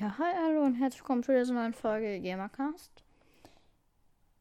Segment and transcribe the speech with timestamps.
[0.00, 3.04] Ja, hi, hallo und herzlich willkommen zu dieser neuen Folge Gamercast.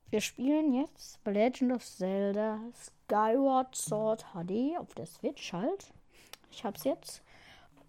[0.09, 5.91] Wir spielen jetzt Legend of Zelda Skyward Sword HD auf der Switch halt.
[6.49, 7.21] Ich hab's jetzt.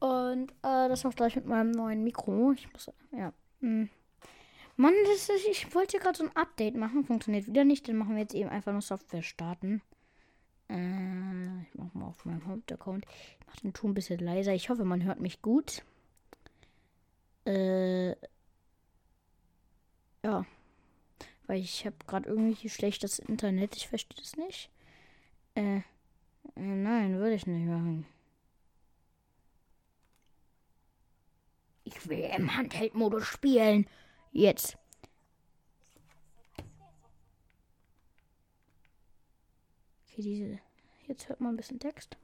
[0.00, 2.50] Und äh, das auch gleich mit meinem neuen Mikro.
[2.50, 3.32] Ich muss, ja.
[3.60, 3.82] Mh.
[3.82, 3.88] Hm.
[4.74, 7.04] Mann, das ist, ich wollte gerade so ein Update machen.
[7.04, 7.86] Funktioniert wieder nicht.
[7.86, 9.80] Dann machen wir jetzt eben einfach nur Software starten.
[10.68, 13.06] Äh, ich mach mal auf meinem Hauptaccount.
[13.38, 14.54] Ich mach den Ton ein bisschen leiser.
[14.54, 15.84] Ich hoffe, man hört mich gut.
[17.50, 18.10] Äh,
[20.22, 20.46] ja.
[21.46, 23.76] Weil ich habe gerade irgendwie schlechtes Internet.
[23.76, 24.70] Ich verstehe das nicht.
[25.56, 25.82] Äh, äh,
[26.54, 28.06] nein, würde ich nicht machen.
[31.82, 33.88] Ich will im Handheld-Modus spielen.
[34.30, 34.78] Jetzt.
[40.06, 40.60] Okay, diese.
[41.08, 42.16] Jetzt hört man ein bisschen Text.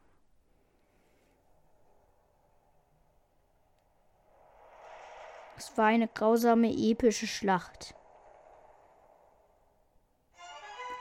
[5.57, 7.95] Es war eine grausame, epische Schlacht.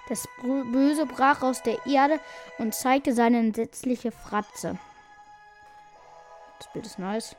[0.07, 2.19] Das Böse brach aus der Erde
[2.59, 4.77] und zeigte seine entsetzliche Fratze.
[6.59, 7.35] Das Bild ist nice.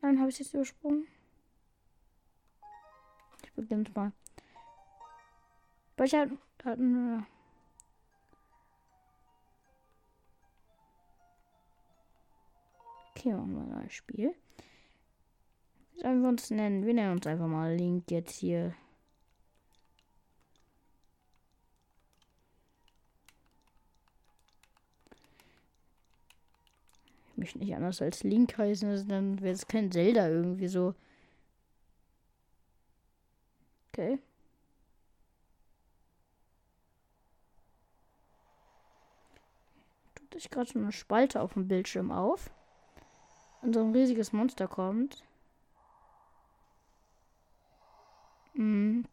[0.00, 1.06] Nein, habe ich jetzt übersprungen?
[3.44, 4.12] Ich beginne mal.
[5.96, 6.26] Welcher
[6.64, 7.26] hatten.
[13.22, 14.34] Okay, machen wir ein neues Spiel.
[15.94, 16.84] Sollen wir uns nennen?
[16.84, 18.74] Wir nennen uns einfach mal Link jetzt hier.
[27.30, 30.96] Ich möchte nicht anders als Link heißen, also dann wäre es kein Zelda irgendwie so.
[33.92, 34.18] Okay.
[40.16, 42.50] Tut sich gerade so eine Spalte auf dem Bildschirm auf
[43.62, 45.22] und so ein riesiges Monster kommt.
[48.54, 49.04] Mhm.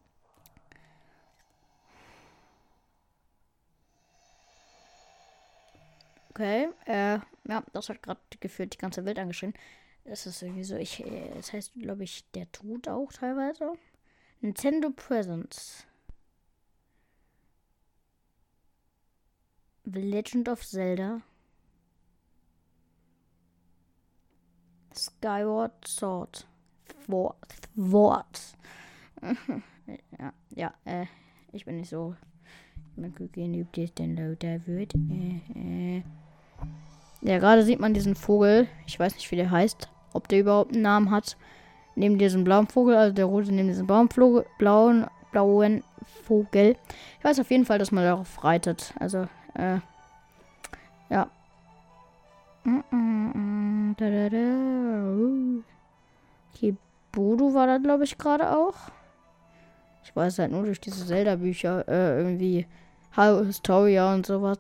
[6.32, 9.54] Okay, äh, ja, das hat gerade gefühlt die ganze Welt angeschrien.
[10.06, 13.74] Das ist irgendwie so, ich, äh, das heißt, glaube ich, der tut auch teilweise.
[14.42, 15.86] Nintendo Presents.
[19.86, 21.22] The Legend of Zelda.
[25.00, 26.46] Skyward Sword.
[27.06, 28.42] Thwart.
[30.20, 31.06] ja, ja, äh,
[31.52, 32.16] ich bin nicht so.
[33.18, 34.94] Gucken, ob das denn lauter wird.
[34.94, 36.04] Äh, äh.
[37.22, 38.68] Ja, gerade sieht man diesen Vogel.
[38.86, 39.90] Ich weiß nicht, wie der heißt.
[40.14, 41.38] Ob der überhaupt einen Namen hat.
[41.96, 44.10] Neben diesem blauen Vogel, also der rote neben diesem blauen,
[44.58, 45.84] blauen, blauen
[46.24, 46.76] Vogel.
[47.18, 48.94] Ich weiß auf jeden Fall, dass man darauf reitet.
[49.00, 49.80] Also, äh,
[51.10, 51.30] ja.
[56.54, 56.76] Okay,
[57.12, 58.76] Bodo war da, glaube ich, gerade auch.
[60.04, 62.68] Ich weiß halt nur durch diese Zelda-Bücher, äh, irgendwie
[63.16, 64.60] Hallo Historia und sowas.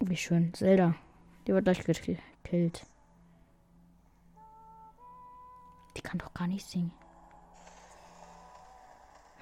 [0.00, 0.52] Wie schön.
[0.54, 0.94] Zelda.
[1.46, 2.86] Die wird gleich gekillt.
[5.96, 6.92] Die kann doch gar nicht singen.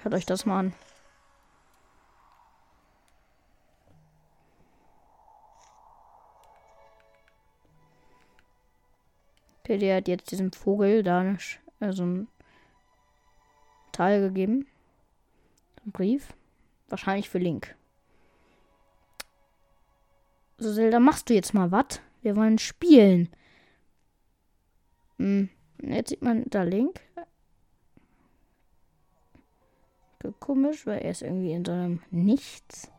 [0.01, 0.73] Hört euch das mal an.
[9.67, 11.37] Der hat jetzt diesem Vogel da eine,
[11.79, 12.27] äh, so ein
[13.91, 14.67] Teil gegeben.
[15.85, 16.33] Ein Brief.
[16.89, 17.75] Wahrscheinlich für Link.
[20.57, 21.99] So, Zelda, machst du jetzt mal was?
[22.21, 23.29] Wir wollen spielen.
[25.17, 25.49] Hm.
[25.81, 27.01] Jetzt sieht man da Link.
[30.39, 32.91] Komisch, weil er ist irgendwie in so einem Nichts.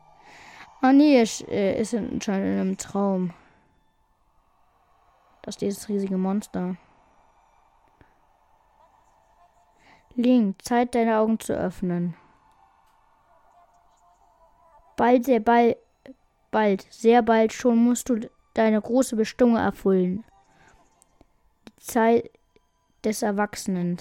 [0.81, 3.33] Ah, nee, er er ist anscheinend in einem Traum.
[5.47, 6.75] Das ist dieses riesige Monster.
[10.13, 12.15] Link, Zeit deine Augen zu öffnen.
[14.97, 15.77] Bald, sehr bald,
[16.51, 20.25] bald, sehr bald schon musst du deine große Bestimmung erfüllen.
[21.69, 22.29] Die Zeit
[23.05, 23.99] des Erwachsenen.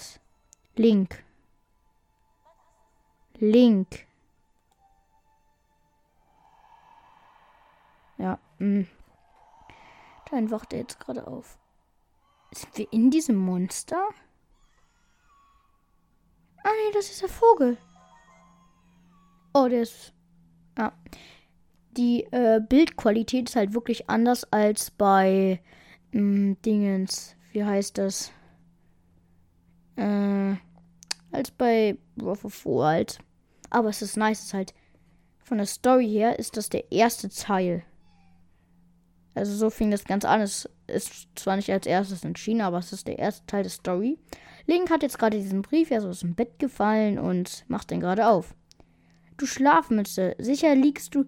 [0.75, 1.23] Link.
[3.39, 4.05] Link.
[8.19, 8.87] Ja, mh.
[10.37, 11.59] Dann wacht er jetzt gerade auf.
[12.53, 14.07] Sind wir in diesem Monster?
[16.63, 17.79] Ah nee, das ist der Vogel.
[19.55, 20.13] Oh, der ist.
[20.77, 20.93] Ja.
[21.93, 25.63] Die äh, Bildqualität ist halt wirklich anders als bei
[26.13, 27.35] mh, hm, Dingens.
[27.53, 28.31] Wie heißt das?
[29.97, 30.57] Äh,
[31.33, 33.21] als bei Breath of Wild.
[33.71, 34.75] Aber es ist nice, es ist halt
[35.45, 37.87] von der Story her ist das der erste Teil.
[39.37, 40.41] Also so fing das Ganze an.
[40.41, 43.71] Es ist zwar nicht als erstes in China, aber es ist der erste Teil der
[43.71, 44.19] Story.
[44.67, 48.01] Link hat jetzt gerade diesen Brief, er ist aus dem Bett gefallen und macht den
[48.01, 48.55] gerade auf.
[49.37, 51.27] Du Schlafmütze, sicher liegst du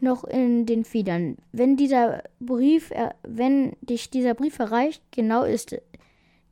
[0.00, 1.36] noch in den Federn.
[1.50, 2.92] Wenn dieser Brief,
[3.24, 5.76] wenn dich dieser Brief erreicht, genau ist,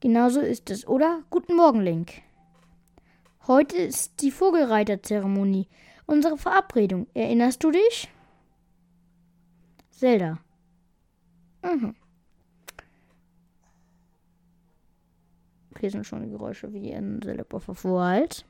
[0.01, 1.23] genauso ist es, oder?
[1.31, 2.15] Guten Morgen, Link.
[3.47, 5.69] Heute ist die Vogelreiterzeremonie,
[6.07, 7.07] unsere Verabredung.
[7.15, 8.09] Erinnerst du dich?
[9.93, 10.41] Zelda.
[11.67, 11.95] Mhm.
[15.73, 18.47] Okay, sind schon Geräusche wie in The Lip of Wild.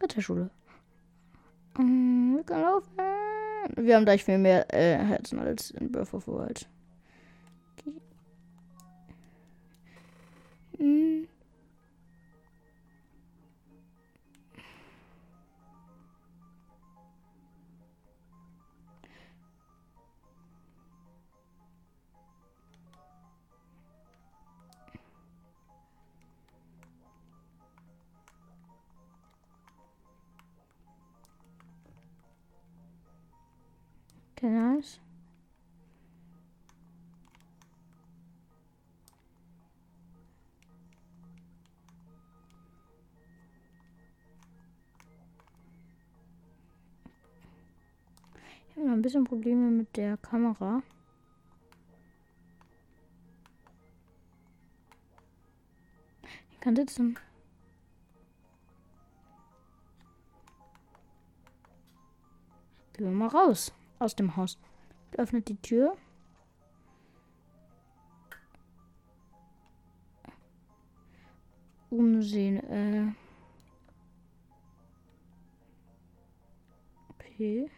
[0.00, 0.50] Ritterschule.
[1.76, 2.92] Mhm, wir können laufen.
[3.76, 6.68] Wir haben gleich viel mehr äh, Herzen als in Breath of Wild.
[7.72, 8.00] Okay.
[10.78, 11.28] Mhm.
[34.40, 35.00] Nice.
[48.68, 50.82] Ich habe noch ein bisschen Probleme mit der Kamera.
[56.52, 57.18] Ich kann sitzen.
[62.92, 64.58] Gehen wir mal raus aus dem Haus.
[65.16, 65.96] Öffnet die Tür.
[71.90, 72.58] Umsehen.
[72.70, 73.12] Äh.
[77.10, 77.70] Okay.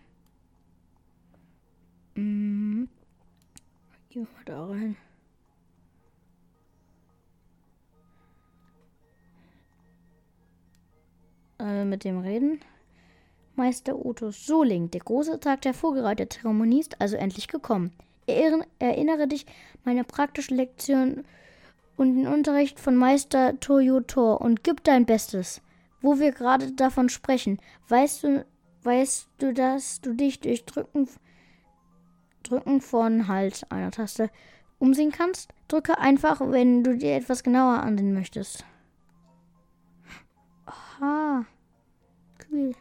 [2.17, 2.89] Mhm.
[4.11, 4.97] Gehen wir da rein.
[11.61, 12.61] Äh, mit dem reden.
[13.61, 17.93] Meister Otus Soling, der große Tag der Vogelreiterzeremonie ist also endlich gekommen.
[18.27, 19.45] Erinnere dich
[19.85, 21.27] meine praktische Lektion
[21.99, 25.61] und den Unterricht von Meister Toyotor und gib dein Bestes.
[26.01, 27.59] Wo wir gerade davon sprechen,
[27.89, 28.47] weißt du,
[28.83, 31.07] weißt du, dass du dich durch Drücken,
[32.43, 34.31] Drücken von Halt einer Taste
[34.79, 35.51] umsehen kannst?
[35.69, 38.65] Drücke einfach, wenn du dir etwas genauer ansehen möchtest.
[40.65, 41.45] Aha.
[42.51, 42.73] Cool.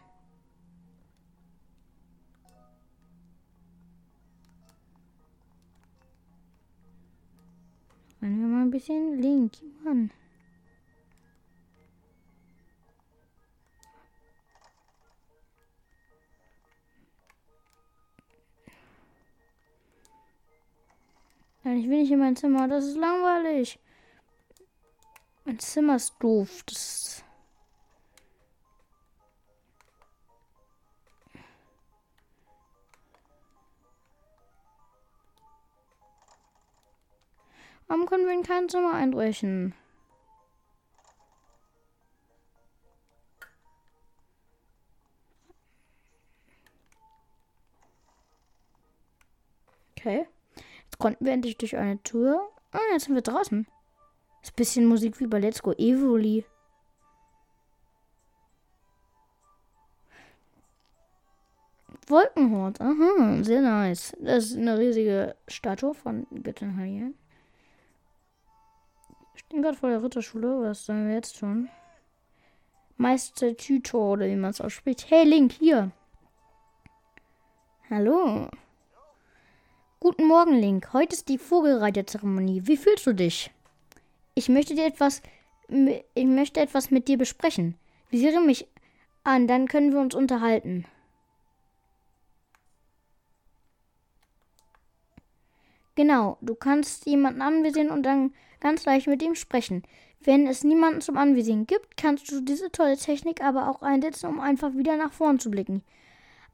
[8.21, 10.11] Rennen wir mal ein bisschen link, Mann.
[21.63, 22.67] Nein, ich will nicht in mein Zimmer.
[22.67, 23.79] Das ist langweilig.
[25.45, 26.63] Mein Zimmer ist doof.
[26.65, 27.23] Das
[37.89, 39.73] Warum können wir in kein Zimmer einbrechen?
[49.97, 50.27] Okay.
[50.83, 52.47] Jetzt konnten wir endlich durch eine Tür.
[52.71, 53.65] Ah, jetzt sind wir draußen.
[54.43, 56.45] Ist ein bisschen Musik wie bei Let's Go Evoli.
[62.05, 62.79] Wolkenhort.
[62.81, 64.15] Aha, sehr nice.
[64.19, 67.15] Das ist eine riesige Statue von Göttin bin
[69.49, 70.61] gerade vor der Ritterschule.
[70.61, 71.69] Was sollen wir jetzt tun?
[72.97, 75.09] Meister Tutor oder wie man es ausspricht.
[75.09, 75.91] Hey Link, hier.
[77.89, 78.49] Hallo.
[79.99, 80.93] Guten Morgen, Link.
[80.93, 82.67] Heute ist die Vogelreiterzeremonie.
[82.67, 83.51] Wie fühlst du dich?
[84.35, 85.21] Ich möchte dir etwas.
[85.67, 87.75] Ich möchte etwas mit dir besprechen.
[88.09, 88.67] Visiere mich
[89.23, 90.85] an, dann können wir uns unterhalten.
[95.95, 99.83] Genau, du kannst jemanden anvisieren und dann ganz leicht mit ihm sprechen.
[100.21, 104.39] Wenn es niemanden zum Anvisieren gibt, kannst du diese tolle Technik aber auch einsetzen, um
[104.39, 105.83] einfach wieder nach vorn zu blicken.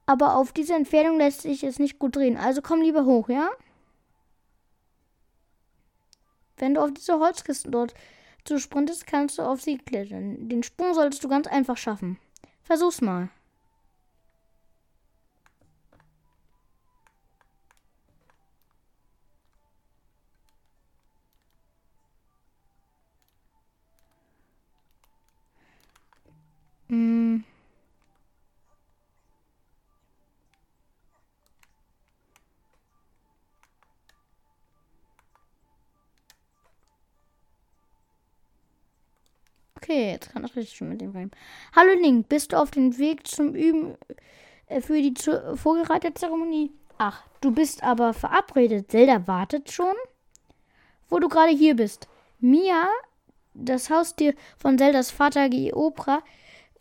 [0.06, 3.50] Aber auf diese Entfernung lässt sich es nicht gut drehen, also komm lieber hoch, ja?
[6.58, 7.94] Wenn du auf diese Holzkisten dort
[8.44, 10.48] zu sprintest, kannst du auf sie klettern.
[10.48, 12.18] Den Sprung solltest du ganz einfach schaffen.
[12.62, 13.28] Versuch's mal.
[26.88, 27.42] Mm.
[39.76, 41.30] Okay, jetzt kann ich richtig schon mit dem rein.
[41.74, 43.96] Hallo Link, bist du auf dem Weg zum Üben
[44.66, 45.14] äh, für die
[45.54, 46.72] Vorgereiterzeremonie?
[46.98, 48.90] Ach, du bist aber verabredet.
[48.90, 49.94] Zelda wartet schon?
[51.08, 52.08] Wo du gerade hier bist.
[52.40, 52.88] Mia,
[53.54, 56.22] das Haustier von Zeldas Vater Geopra,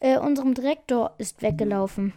[0.06, 2.14] äh, unserem Direktor, ist weggelaufen.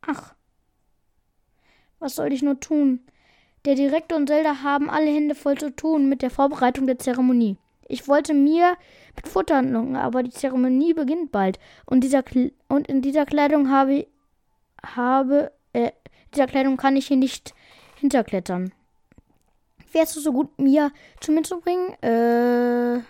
[0.00, 0.36] Ach,
[1.98, 3.00] was soll ich nur tun?
[3.64, 7.56] Der Direktor und Zelda haben alle Hände voll zu tun mit der Vorbereitung der Zeremonie.
[7.88, 8.76] Ich wollte mir
[9.16, 11.58] mit Futter locken, aber die Zeremonie beginnt bald.
[11.84, 12.22] Und, dieser
[12.68, 14.06] und in dieser Kleidung habe,
[14.84, 15.90] habe äh,
[16.32, 17.54] dieser Kleidung kann ich hier nicht
[17.96, 18.72] hinterklettern.
[19.90, 21.92] Wärst du so gut, mir zu mir zu bringen?
[22.02, 23.02] Äh,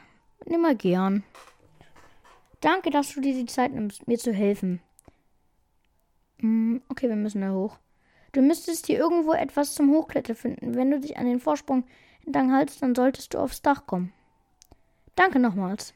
[0.58, 1.24] mal gern.
[2.60, 4.80] Danke, dass du dir die Zeit nimmst, mir zu helfen.
[6.40, 7.78] Hm, okay, wir müssen da hoch.
[8.32, 10.74] Du müsstest hier irgendwo etwas zum Hochklettern finden.
[10.74, 11.84] Wenn du dich an den Vorsprung
[12.24, 14.12] entlang haltst, dann solltest du aufs Dach kommen.
[15.14, 15.94] Danke nochmals.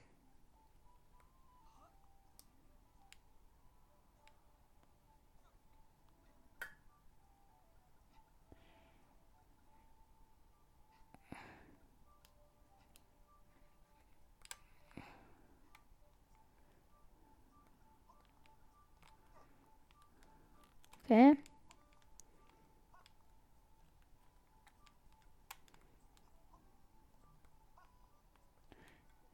[21.10, 21.36] Okay.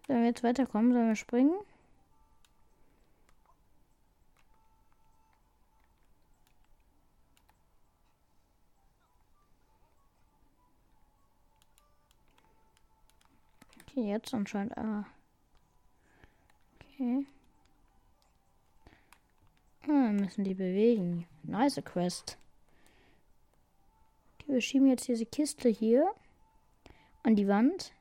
[0.06, 0.95] Sollen wir jetzt weiterkommen?
[0.95, 1.59] Sollen wir springen?
[13.83, 14.78] Okay, jetzt anscheinend.
[14.78, 15.04] Ah.
[16.80, 17.26] Okay.
[19.88, 21.26] Ah, müssen die bewegen.
[21.44, 22.38] Nice Quest.
[24.34, 26.12] Okay, wir schieben jetzt diese Kiste hier
[27.22, 27.92] an die Wand.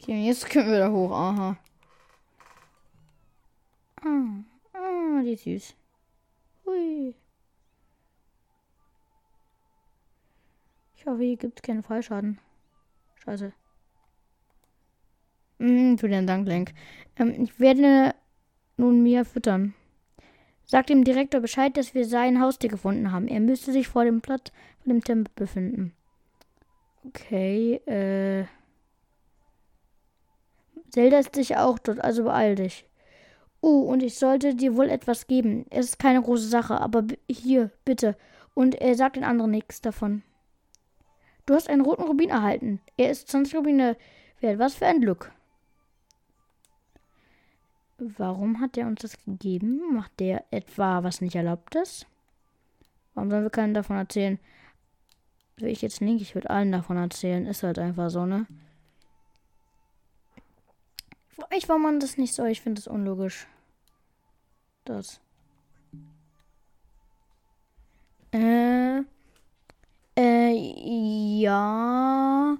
[0.00, 1.10] Okay, jetzt können wir da hoch.
[1.10, 1.56] Aha.
[4.02, 4.42] Ah,
[4.72, 5.74] ah, die ist süß.
[6.64, 7.14] Hui.
[10.96, 12.38] Ich hoffe, hier gibt es keinen Fallschaden.
[13.16, 13.52] Scheiße.
[15.62, 16.72] Mm, vielen Dank, Lenk.
[17.16, 18.16] Ähm, ich werde
[18.76, 19.74] nun Mia füttern.
[20.64, 23.28] Sag dem Direktor Bescheid, dass wir sein Haustier gefunden haben.
[23.28, 24.50] Er müsste sich vor dem Platz
[24.82, 25.92] von dem Tempel befinden.
[27.06, 28.46] Okay, äh.
[30.90, 32.84] Zelda ist sicher auch dort, also beeil dich.
[33.60, 35.66] Oh, und ich sollte dir wohl etwas geben.
[35.70, 38.16] Es ist keine große Sache, aber hier, bitte.
[38.54, 40.24] Und er sagt den anderen nichts davon.
[41.46, 42.80] Du hast einen roten Rubin erhalten.
[42.96, 43.96] Er ist 20 Rubine
[44.40, 44.58] wert.
[44.58, 45.32] Was für ein Glück.
[48.16, 49.94] Warum hat er uns das gegeben?
[49.94, 52.06] Macht der etwa was nicht erlaubt ist?
[53.14, 54.38] Warum sollen wir keinen davon erzählen?
[55.56, 57.46] Will ich jetzt nicht, ich würde allen davon erzählen.
[57.46, 58.46] Ist halt einfach so, ne?
[61.50, 62.44] Ich warum man das nicht so.
[62.44, 63.46] Ich finde es unlogisch.
[64.84, 65.20] Das.
[68.32, 69.02] Äh.
[70.16, 70.52] Äh,
[71.40, 72.56] ja.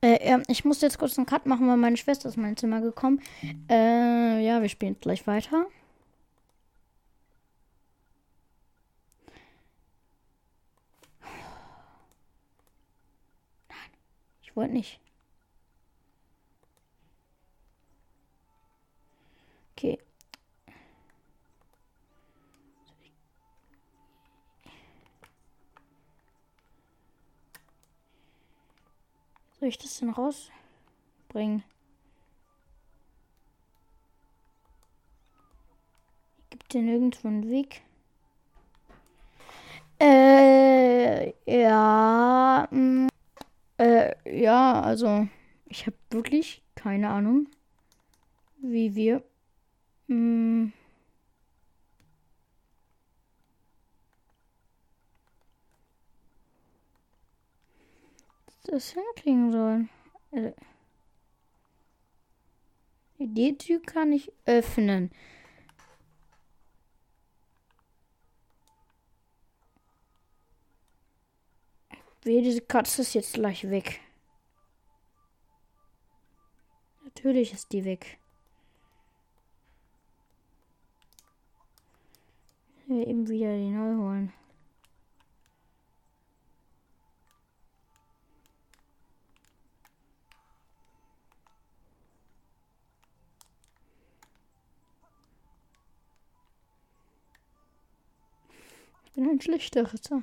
[0.00, 2.80] Äh, ich muss jetzt kurz einen Cut machen, weil meine Schwester ist in mein Zimmer
[2.80, 3.20] gekommen.
[3.68, 4.05] Äh,
[4.38, 5.66] ja, wir spielen gleich weiter.
[13.68, 13.90] Nein,
[14.42, 15.00] ich wollte nicht.
[19.72, 19.98] Okay.
[29.58, 31.64] Soll ich das denn rausbringen?
[36.68, 37.82] Gibt hier nirgendwo einen Weg?
[40.00, 42.66] Äh, ja.
[42.72, 43.08] Mh, mm,
[43.78, 45.28] äh, ja, also
[45.66, 47.46] ich habe wirklich keine Ahnung,
[48.58, 49.22] wie wir
[50.08, 50.72] hm.
[58.64, 59.88] Das hinkriegen sollen.
[60.32, 60.52] Also,
[63.20, 65.12] die Tür kann ich öffnen.
[72.26, 74.00] Wehe, diese Katze ist jetzt gleich weg.
[77.04, 78.18] Natürlich ist die weg.
[82.88, 84.32] wir eben wieder die neu holen.
[99.04, 100.22] Ich bin ein schlechter Ritter.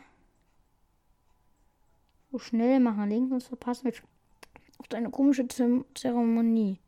[2.40, 3.94] Schnell machen, Link, sonst verpassen wir
[4.80, 6.80] auf deine komische Zeremonie.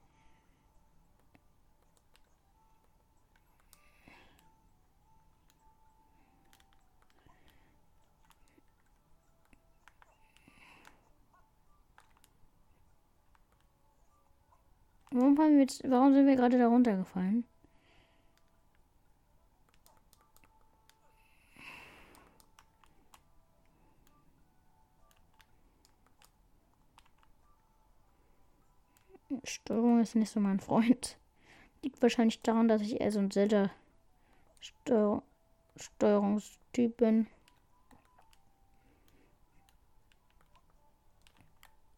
[15.11, 17.45] Warum, haben wir jetzt, warum sind wir gerade da runtergefallen?
[29.45, 31.17] Steuerung ist nicht so mein Freund.
[31.83, 33.71] Liegt wahrscheinlich daran, dass ich eher so ein selter
[34.59, 35.21] Steuer
[35.77, 37.27] Steuerungstyp bin.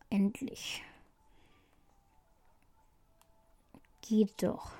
[0.09, 0.83] Endlich.
[4.01, 4.71] Geht doch.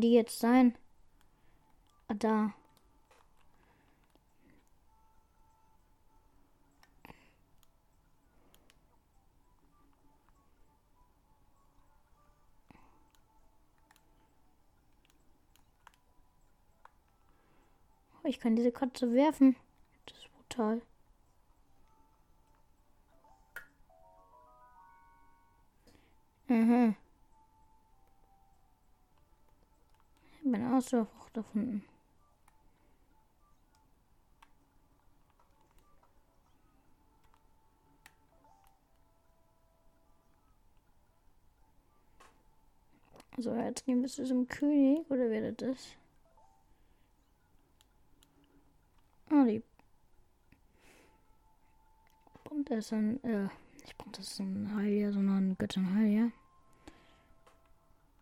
[0.00, 0.78] Sollen die jetzt sein?
[2.08, 2.54] Ah, da.
[18.22, 19.54] Oh, ich kann diese Katze werfen.
[20.06, 20.80] Das ist brutal.
[26.48, 26.96] Mhm.
[30.42, 31.84] Ich habe eine Ausdauerfrucht erfunden.
[43.36, 45.96] So, jetzt gehen wir zu diesem König, oder wer das ist?
[49.30, 49.62] Ah, die.
[52.64, 56.32] Das ist ein, äh, nicht das ist ein Heiliger, sondern Göttin Heiliger.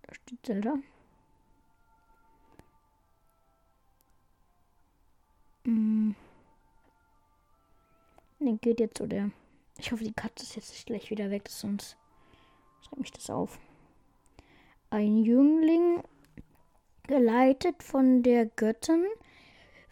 [0.03, 0.75] Da steht Zelda.
[5.69, 6.15] Hm.
[8.39, 9.31] Ne, geht jetzt oder.
[9.77, 11.99] Ich hoffe, die Katze ist jetzt nicht gleich wieder weg, sonst
[12.81, 13.59] schreibt mich das auf.
[14.89, 16.03] Ein Jüngling,
[17.07, 19.05] geleitet von der Göttin,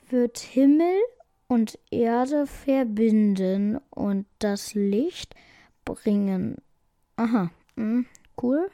[0.08, 0.98] wird Himmel
[1.46, 5.34] und Erde verbinden und das Licht
[5.84, 6.56] bringen.
[7.16, 8.06] Aha, mh,
[8.40, 8.70] cool.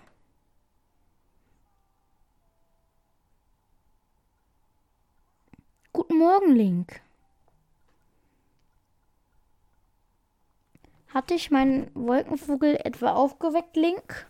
[6.02, 7.00] Guten Morgen, Link.
[11.06, 14.28] Hatte ich meinen Wolkenvogel etwa aufgeweckt, Link?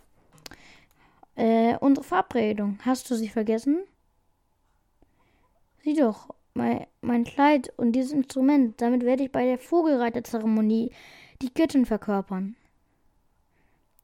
[1.33, 2.77] Äh, unsere Verabredung.
[2.85, 3.85] Hast du sie vergessen?
[5.81, 8.79] Sieh doch, mein, mein Kleid und dieses Instrument.
[8.79, 10.91] Damit werde ich bei der Vogelreiterzeremonie
[11.41, 12.55] die Göttin verkörpern.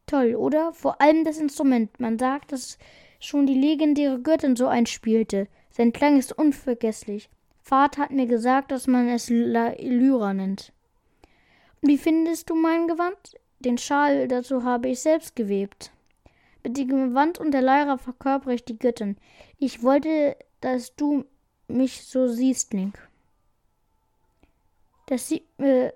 [0.08, 0.73] Toll, oder?
[0.73, 1.99] Vor allem das Instrument.
[1.99, 2.79] Man sagt, dass
[3.19, 5.47] schon die legendäre Göttin so einspielte.
[5.69, 7.29] Sein Klang ist unvergesslich.
[7.69, 10.73] Vater hat mir gesagt, dass man es Lyra nennt.
[11.82, 13.38] Wie findest du mein Gewand?
[13.60, 15.91] Den Schal dazu habe ich selbst gewebt.
[16.63, 19.17] Mit dem Gewand und der Lyra verkörpere ich die Göttin.
[19.60, 21.25] Ich wollte, dass du
[21.67, 23.08] mich so siehst, Link.
[25.05, 25.93] Das sieht mir.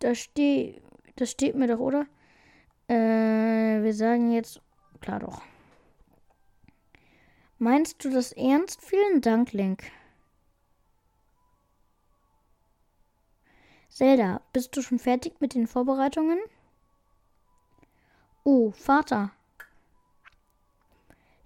[0.00, 0.82] Das steht.
[1.14, 2.06] Das steht mir doch, oder?
[2.88, 4.60] Äh, wir sagen jetzt.
[5.00, 5.42] Klar doch.
[7.58, 8.82] Meinst du das ernst?
[8.82, 9.84] Vielen Dank, Link.
[14.00, 16.38] Zelda, bist du schon fertig mit den Vorbereitungen?
[18.44, 19.30] Oh, Vater.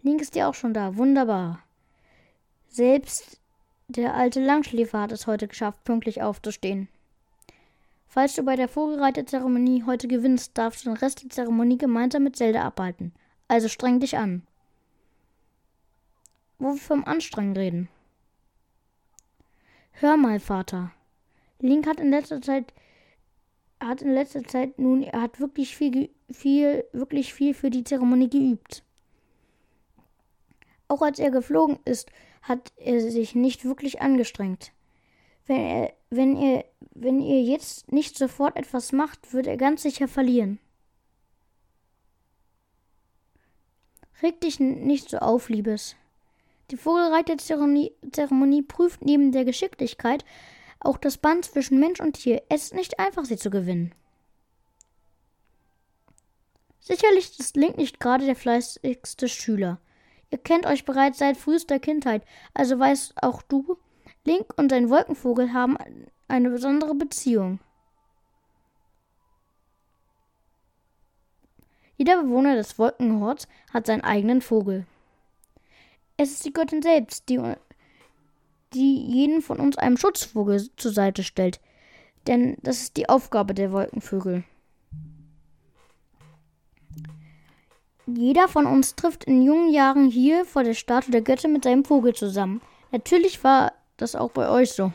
[0.02, 0.96] Link ist ja auch schon da.
[0.96, 1.64] Wunderbar.
[2.68, 3.40] Selbst
[3.88, 6.86] der alte Langschläfer hat es heute geschafft, pünktlich aufzustehen.
[8.06, 12.36] Falls du bei der Vogelreiterzeremonie heute gewinnst, darfst du den Rest der Zeremonie gemeinsam mit
[12.36, 13.12] Zelda abhalten.
[13.48, 14.46] Also streng dich an.
[16.60, 17.88] Wo wir vom Anstrengen reden.
[19.90, 20.92] Hör mal, Vater.
[21.60, 22.72] Link hat in letzter Zeit
[23.80, 28.30] hat in letzter Zeit nun, er hat wirklich viel, viel, wirklich viel für die Zeremonie
[28.30, 28.82] geübt.
[30.88, 32.10] Auch als er geflogen ist,
[32.42, 34.72] hat er sich nicht wirklich angestrengt.
[35.46, 36.64] Wenn er, wenn er,
[36.94, 40.58] wenn ihr jetzt nicht sofort etwas macht, wird er ganz sicher verlieren.
[44.22, 45.96] Reg dich nicht so auf, Liebes.
[46.70, 50.24] Die Vogelreiterzeremonie prüft neben der Geschicklichkeit
[50.84, 52.42] auch das Band zwischen Mensch und Tier.
[52.48, 53.94] Es ist nicht einfach, sie zu gewinnen.
[56.80, 59.78] Sicherlich ist Link nicht gerade der fleißigste Schüler.
[60.30, 63.78] Ihr kennt euch bereits seit frühester Kindheit, also weißt auch du,
[64.24, 65.78] Link und sein Wolkenvogel haben
[66.28, 67.60] eine besondere Beziehung.
[71.96, 74.86] Jeder Bewohner des Wolkenhorts hat seinen eigenen Vogel.
[76.16, 77.38] Es ist die Göttin selbst, die,
[78.74, 81.60] die jeden von uns einem Schutzvogel zur Seite stellt.
[82.26, 84.44] Denn das ist die Aufgabe der Wolkenvögel.
[88.06, 91.84] Jeder von uns trifft in jungen Jahren hier vor der Statue der Göttin mit seinem
[91.84, 92.60] Vogel zusammen.
[92.92, 94.92] Natürlich war das auch bei euch so.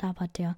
[0.00, 0.56] Labert der.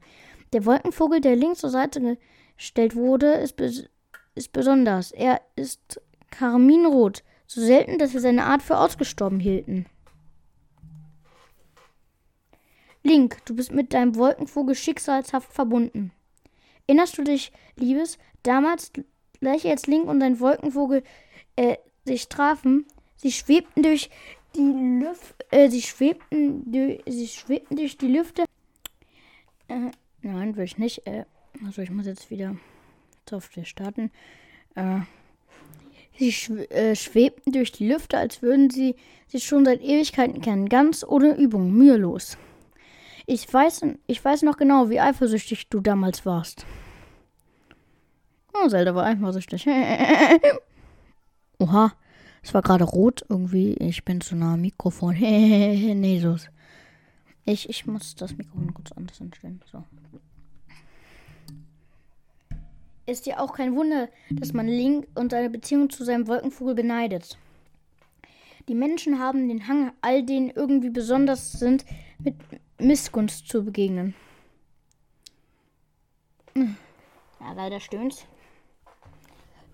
[0.52, 2.18] Der Wolkenvogel, der links zur Seite
[2.56, 3.88] gestellt wurde, ist, bes
[4.34, 5.12] ist besonders.
[5.12, 9.86] Er ist karminrot, so selten, dass wir seine Art für ausgestorben hielten.
[13.04, 16.10] Link, du bist mit deinem Wolkenvogel schicksalshaft verbunden.
[16.86, 18.92] Erinnerst du dich, Liebes, damals,
[19.40, 21.02] gleich als Link und dein Wolkenvogel
[21.56, 22.86] äh, sich trafen,
[23.16, 24.08] sie schwebten durch
[24.56, 28.44] die Luft, äh, sie schwebten, sie schwebten durch die Lüfte.
[29.68, 29.90] Äh,
[30.22, 31.06] nein, will ich nicht.
[31.06, 31.26] Äh,
[31.64, 32.56] also ich muss jetzt wieder
[33.28, 34.10] Software starten.
[34.76, 35.00] Äh,
[36.18, 36.30] sie
[36.70, 38.96] äh, schwebten durch die Lüfte, als würden sie
[39.28, 42.38] sich schon seit Ewigkeiten kennen, ganz ohne Übung, mühelos.
[43.26, 46.66] Ich weiß, ich weiß noch genau, wie eifersüchtig du damals warst.
[48.52, 49.66] Oh, Zelda war eifersüchtig.
[51.58, 51.92] Oha,
[52.42, 53.74] es war gerade rot irgendwie.
[53.74, 55.14] Ich bin zu nah am Mikrofon.
[55.18, 56.36] nee, so.
[57.46, 59.62] Ich, ich muss das Mikrofon kurz anders anstellen.
[59.72, 59.82] So.
[63.06, 67.38] Ist ja auch kein Wunder, dass man Link und seine Beziehung zu seinem Wolkenvogel beneidet.
[68.68, 71.84] Die Menschen haben den Hang, all denen irgendwie besonders sind,
[72.18, 72.36] mit
[72.78, 74.14] Missgunst zu begegnen.
[76.54, 78.26] Ja, leider stöhnt's.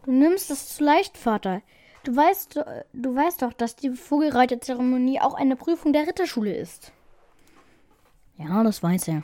[0.05, 1.63] Du nimmst es zu leicht, Vater.
[2.05, 6.93] Du weißt, du weißt doch, dass die Vogelreiterzeremonie auch eine Prüfung der Ritterschule ist.
[8.39, 9.23] Ja, das weiß er.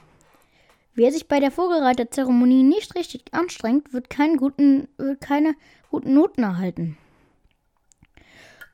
[0.94, 5.54] Wer sich bei der Vogelreiterzeremonie nicht richtig anstrengt, wird, keinen guten, wird keine
[5.90, 6.98] guten Noten erhalten.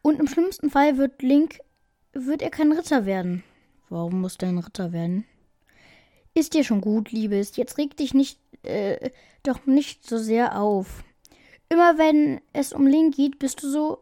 [0.02, 1.60] Und im schlimmsten Fall wird Link,
[2.12, 3.44] wird er kein Ritter werden.
[3.92, 5.26] Warum muss der ein Ritter werden?
[6.32, 7.56] Ist dir schon gut, Liebes.
[7.56, 9.10] Jetzt reg dich nicht, äh,
[9.42, 11.04] doch nicht so sehr auf.
[11.68, 13.98] Immer wenn es um Link geht, bist du so.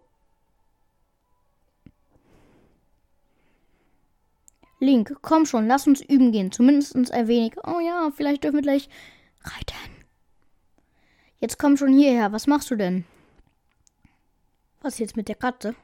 [4.78, 6.52] Link, komm schon, lass uns üben gehen.
[6.52, 7.56] Zumindest ein wenig.
[7.66, 8.88] Oh ja, vielleicht dürfen wir gleich
[9.42, 10.04] reiten.
[11.40, 12.30] Jetzt komm schon hierher.
[12.30, 13.04] Was machst du denn?
[14.82, 15.74] Was jetzt mit der Katze?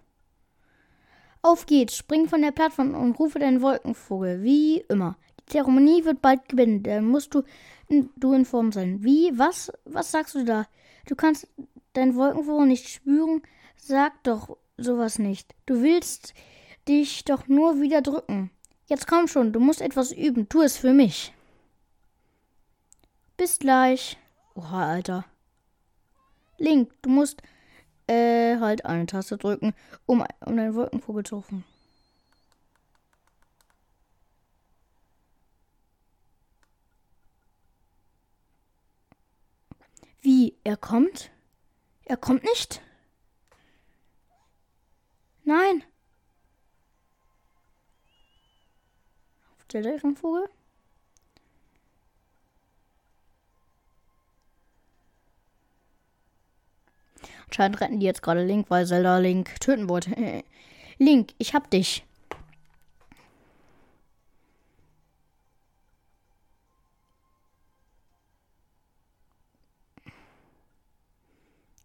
[1.46, 4.42] Auf geht's, spring von der Plattform und rufe deinen Wolkenvogel.
[4.42, 5.16] Wie immer.
[5.38, 6.82] Die Zeremonie wird bald gewinnen.
[6.82, 7.44] Dann musst du,
[8.16, 9.04] du in Form sein.
[9.04, 9.30] Wie?
[9.38, 9.70] Was?
[9.84, 10.66] Was sagst du da?
[11.06, 11.46] Du kannst
[11.92, 13.42] dein Wolkenvogel nicht spüren?
[13.76, 15.54] Sag doch sowas nicht.
[15.66, 16.34] Du willst
[16.88, 18.50] dich doch nur wieder drücken.
[18.88, 20.48] Jetzt komm schon, du musst etwas üben.
[20.48, 21.32] Tu es für mich.
[23.36, 24.18] Bis gleich.
[24.56, 25.24] Oha, Alter.
[26.58, 27.40] Link, du musst
[28.06, 29.74] äh, halt eine Taste drücken,
[30.06, 31.64] um, um den Wolkenvogel zu rufen.
[40.20, 40.56] Wie?
[40.64, 41.30] Er kommt?
[42.04, 42.82] Er kommt nicht?
[45.44, 45.84] Nein.
[49.56, 50.48] Auf der Vogel?
[57.48, 60.42] Anscheinend retten die jetzt gerade Link, weil Zelda Link töten wollte.
[60.98, 62.04] Link, ich hab dich.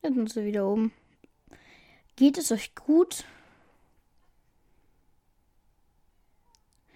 [0.04, 0.92] Jetzt sind sie wieder oben.
[2.16, 3.24] Geht es euch gut?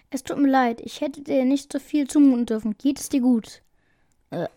[0.09, 2.77] Es tut mir leid, ich hätte dir nicht so viel zumuten dürfen.
[2.77, 3.61] Geht es dir gut?
[4.31, 4.47] Äh.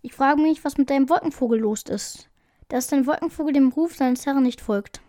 [0.00, 2.29] Ich frage mich, was mit deinem Wolkenvogel los ist.
[2.70, 5.00] Dass dein Wolkenvogel dem Ruf seines Herrn nicht folgt.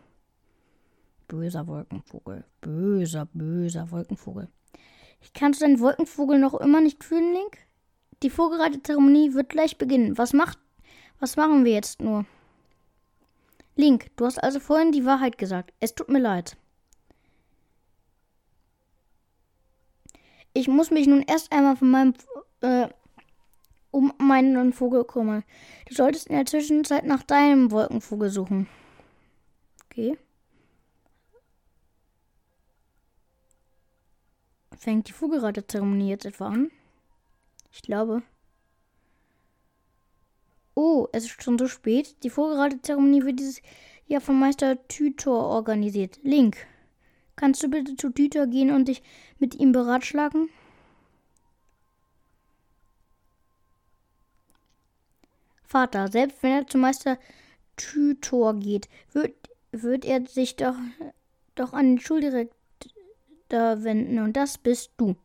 [1.27, 2.43] Böser Wolkenvogel.
[2.59, 4.49] Böser, böser Wolkenvogel.
[5.21, 7.59] Ich kann deinen Wolkenvogel noch immer nicht fühlen, Link?
[8.23, 10.17] Die Vogelreitezeremonie wird gleich beginnen.
[10.17, 10.57] Was macht.
[11.19, 12.25] Was machen wir jetzt nur?
[13.75, 15.71] Link, du hast also vorhin die Wahrheit gesagt.
[15.79, 16.57] Es tut mir leid.
[20.53, 22.13] Ich muss mich nun erst einmal von meinem
[22.61, 22.89] äh,
[23.91, 25.43] um meinen Vogel kümmern.
[25.87, 28.67] Du solltest in der Zwischenzeit nach deinem Wolkenvogel suchen.
[29.85, 30.17] Okay.
[34.77, 36.71] Fängt die Vogelreiterzeremonie jetzt etwa an?
[37.71, 38.23] Ich glaube.
[40.73, 42.15] Oh, es ist schon so spät.
[42.23, 43.61] Die Vogelreiterzeremonie wird dieses
[44.07, 46.19] Jahr von Meister Tütor organisiert.
[46.23, 46.57] Link,
[47.35, 49.03] kannst du bitte zu Tütor gehen und dich
[49.37, 50.49] mit ihm beratschlagen?
[55.71, 56.07] Vater.
[56.09, 57.17] Selbst wenn er zum Meister
[57.77, 59.33] Tytor geht, wird,
[59.71, 60.75] wird er sich doch,
[61.55, 62.51] doch an den Schuldirektor
[63.49, 64.19] wenden.
[64.19, 65.15] Und das bist du.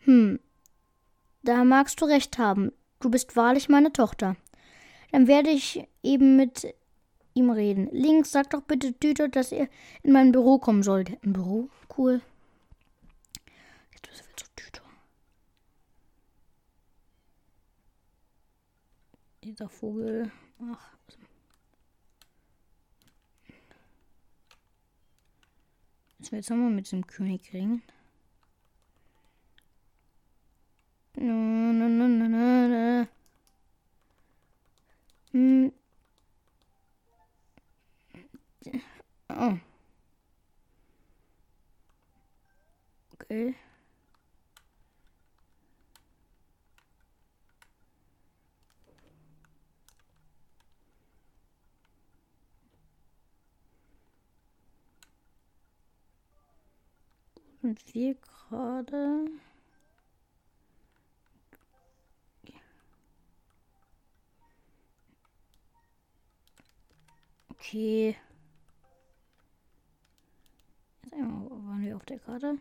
[0.00, 0.38] Hm,
[1.42, 2.72] da magst du recht haben.
[3.00, 4.36] Du bist wahrlich meine Tochter.
[5.12, 6.74] Dann werde ich eben mit
[7.34, 7.88] ihm reden.
[7.92, 9.68] Links, sag doch bitte Tüter, dass er
[10.02, 11.04] in mein Büro kommen soll.
[11.04, 11.68] Der hat ein Büro?
[11.96, 12.20] Cool.
[13.92, 14.82] Jetzt müssen wir zu Tüter.
[19.46, 20.32] Dieser Vogel.
[20.60, 20.96] Ach.
[26.18, 27.80] Müssen wir jetzt nochmal mit dem König reden?
[31.14, 33.08] Na, na, na, na, na, na.
[35.30, 35.72] Hm.
[39.28, 39.58] Oh.
[43.12, 43.54] Okay.
[57.66, 59.26] Und wir gerade.
[67.48, 68.16] Okay.
[71.02, 72.60] Jetzt einmal waren wir auf der Karte.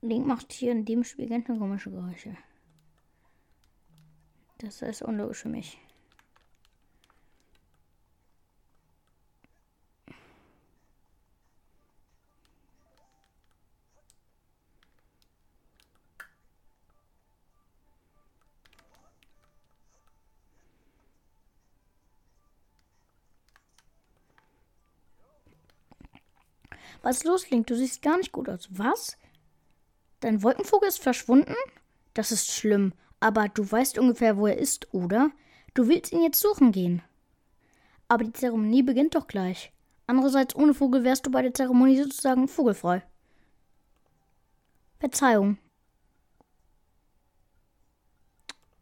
[0.00, 2.36] Link macht hier in dem Spiel ganz komische Geräusche.
[4.58, 5.76] Das ist unlogisch für mich.
[27.06, 27.68] Was ist los, Link?
[27.68, 28.66] Du siehst gar nicht gut aus.
[28.68, 29.16] Was?
[30.18, 31.54] Dein Wolkenvogel ist verschwunden?
[32.14, 32.94] Das ist schlimm.
[33.20, 35.30] Aber du weißt ungefähr, wo er ist, oder?
[35.74, 37.02] Du willst ihn jetzt suchen gehen.
[38.08, 39.72] Aber die Zeremonie beginnt doch gleich.
[40.08, 43.04] Andererseits, ohne Vogel wärst du bei der Zeremonie sozusagen vogelfrei.
[44.98, 45.58] Verzeihung.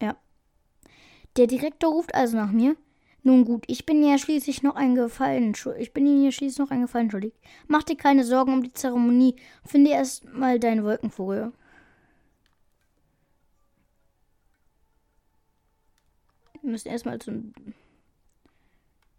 [0.01, 0.17] Ja.
[1.37, 2.75] Der Direktor ruft also nach mir.
[3.27, 5.55] Nun gut, ich bin ja schließlich noch eingefallen.
[5.79, 7.33] Ich bin Ihnen ja schließlich noch eingefallen, Entschuldig.
[7.67, 9.37] Mach dir keine Sorgen um die Zeremonie.
[9.65, 11.53] Finde erst mal deinen Wolkenvogel.
[16.61, 17.55] Wir müssen erstmal zum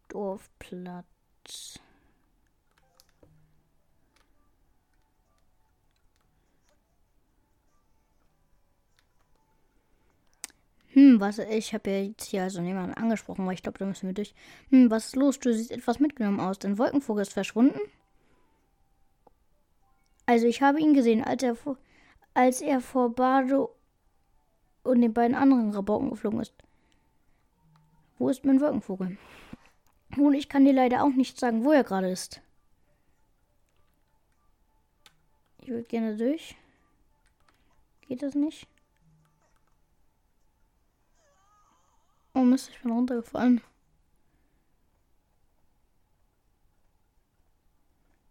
[0.09, 1.79] Dorfplatz.
[10.95, 14.07] Hm, was, ich habe ja jetzt hier also jemanden angesprochen, weil ich glaube, da müssen
[14.07, 14.33] wir durch.
[14.69, 15.37] Hm, was ist los?
[15.41, 16.57] Du siehst etwas mitgenommen aus.
[16.57, 17.79] Dein Wolkenvogel ist verschwunden?
[20.25, 21.77] Also, ich habe ihn gesehen, als er vor,
[22.33, 23.75] als er vor Bardo
[24.83, 26.53] und den beiden anderen Rabauken geflogen ist.
[28.17, 29.17] Wo ist mein Wolkenvogel?
[30.15, 32.41] Nun, ich kann dir leider auch nicht sagen, wo er gerade ist.
[35.61, 36.55] Ich würde gerne durch.
[38.07, 38.65] Geht das nicht?
[42.35, 43.61] Oh Mist, ich bin runtergefallen.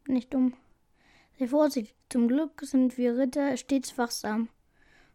[0.06, 0.52] Nicht dumm.
[1.38, 1.96] Sei vorsichtig.
[2.10, 4.50] Zum Glück sind wir Ritter stets wachsam.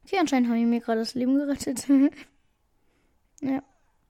[0.03, 1.87] Okay, anscheinend haben die mir gerade das Leben gerettet.
[3.41, 3.61] ja,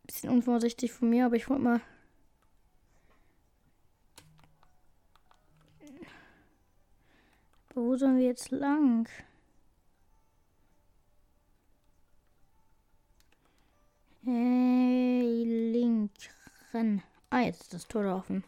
[0.06, 1.82] bisschen unvorsichtig von mir, aber ich wollte mal.
[7.76, 9.10] Wo sollen wir jetzt lang?
[14.32, 16.12] Hey, Link,
[16.72, 17.02] renn.
[17.32, 18.44] Ah, jetzt ist das Tor offen.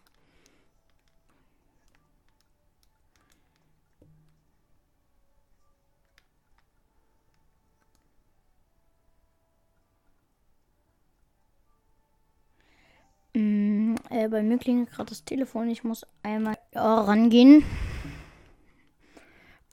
[13.34, 15.67] Mm, äh, bei mir klingelt gerade das Telefon.
[15.70, 17.63] Ich muss einmal ja, rangehen.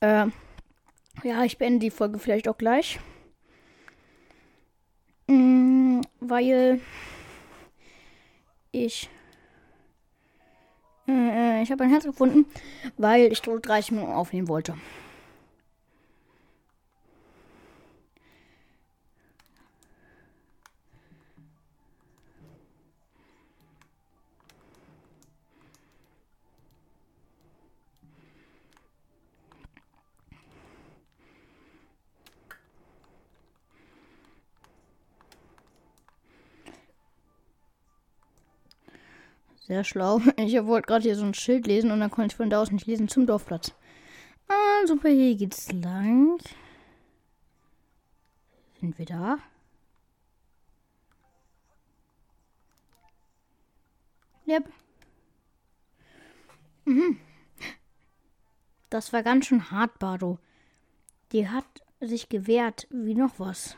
[0.01, 0.29] Äh,
[1.23, 2.99] ja, ich beende die Folge vielleicht auch gleich.
[5.29, 5.68] Mm,
[6.21, 6.81] weil
[8.73, 9.09] ich
[11.09, 12.47] äh, ich habe ein Herz gefunden,
[12.97, 14.75] weil ich 30 Minuten aufnehmen wollte.
[39.69, 40.21] Sehr schlau.
[40.39, 42.71] Ich wollte gerade hier so ein Schild lesen und dann konnte ich von da aus
[42.71, 43.73] nicht lesen zum Dorfplatz.
[44.49, 46.39] Ah, super, hier geht's lang.
[48.81, 49.39] Sind wir da?
[54.47, 54.73] Yep.
[56.87, 57.19] Mhm.
[58.89, 60.39] Das war ganz schön hart, Bardo.
[61.33, 61.67] Die hat
[62.01, 63.77] sich gewehrt, wie noch was.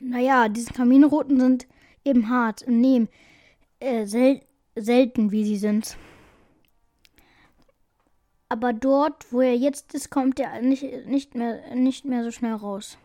[0.00, 1.68] Naja, diese Kaminroten sind
[2.04, 3.08] eben hart nehmen
[3.82, 4.40] äh, sel
[4.74, 5.96] selten, wie sie sind.
[8.48, 12.54] Aber dort, wo er jetzt ist, kommt er nicht, nicht, mehr, nicht mehr so schnell
[12.54, 12.98] raus.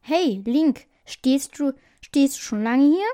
[0.00, 3.06] Hey, Link, stehst du, stehst du schon lange hier?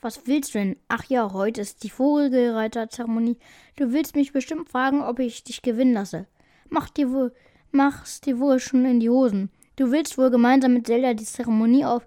[0.00, 0.76] Was willst du denn?
[0.88, 3.38] Ach ja, heute ist die Vogelreiterzeremonie.
[3.76, 6.26] Du willst mich bestimmt fragen, ob ich dich gewinnen lasse.
[6.68, 7.34] Mach dir wohl,
[7.72, 9.50] mach's dir wohl schon in die Hosen.
[9.76, 12.06] Du willst wohl gemeinsam mit Zelda die Zeremonie auf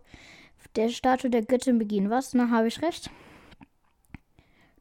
[0.76, 2.10] der Statue der Göttin begehen.
[2.10, 2.34] Was?
[2.34, 3.10] Na, habe ich recht?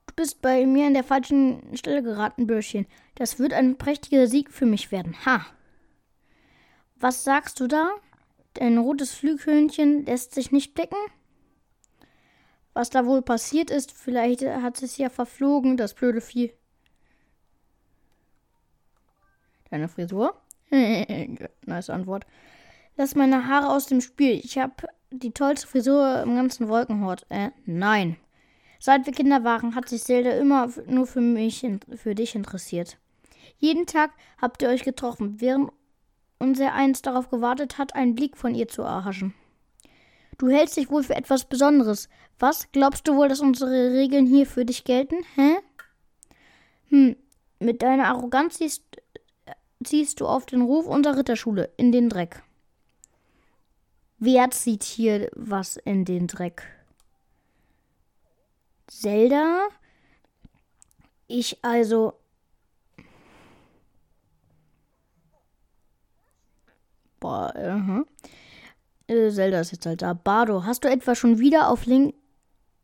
[0.06, 2.86] Du bist bei mir an der falschen Stelle geraten, Bürschchen.
[3.14, 5.16] Das wird ein prächtiger Sieg für mich werden.
[5.24, 5.46] Ha!
[6.96, 7.90] Was sagst du da?
[8.54, 10.98] Dein rotes Flüghörnchen lässt sich nicht blicken?
[12.74, 16.52] Was da wohl passiert ist, vielleicht hat es ja verflogen, das blöde Vieh.
[19.70, 20.41] Deine Frisur?
[21.66, 22.26] nice Antwort.
[22.96, 24.40] Lass meine Haare aus dem Spiel.
[24.42, 24.74] Ich habe
[25.10, 27.26] die tollste Frisur im ganzen Wolkenhort.
[27.28, 28.16] Äh, nein.
[28.78, 32.98] Seit wir Kinder waren, hat sich Zelda immer nur für mich, für dich interessiert.
[33.58, 35.70] Jeden Tag habt ihr euch getroffen, während
[36.38, 39.34] unser eins darauf gewartet hat, einen Blick von ihr zu erhaschen.
[40.38, 42.08] Du hältst dich wohl für etwas Besonderes.
[42.40, 42.72] Was?
[42.72, 45.16] Glaubst du wohl, dass unsere Regeln hier für dich gelten?
[45.36, 45.58] Hä?
[46.88, 47.16] Hm,
[47.60, 48.82] mit deiner Arroganz ziehst,
[49.84, 52.42] ziehst du auf den Ruf unserer Ritterschule in den Dreck.
[54.18, 56.62] Wer zieht hier was in den Dreck?
[58.86, 59.68] Zelda?
[61.26, 62.14] Ich also.
[67.18, 68.06] Boah, -huh.
[69.06, 70.12] Äh, Zelda ist jetzt halt da.
[70.12, 72.14] Bardo, hast du etwa schon wieder auf Link.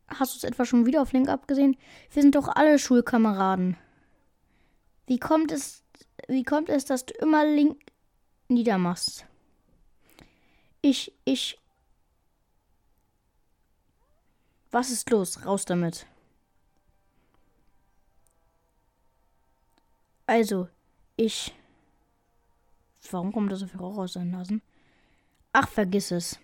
[0.08, 1.76] Hast du es etwa schon wieder auf Link abgesehen?
[2.11, 3.76] Wir sind doch alle Schulkameraden.
[5.06, 5.82] Wie kommt es,
[6.28, 7.80] wie kommt es, dass du immer Link
[8.48, 9.26] niedermachst?
[10.82, 11.58] Ich, ich.
[14.70, 15.44] Was ist los?
[15.44, 16.06] Raus damit.
[20.26, 20.68] Also,
[21.16, 21.54] ich.
[23.10, 24.60] Warum kommt da so viel Rauch aus seinen Nasen?
[25.52, 26.38] Ach, vergiss es.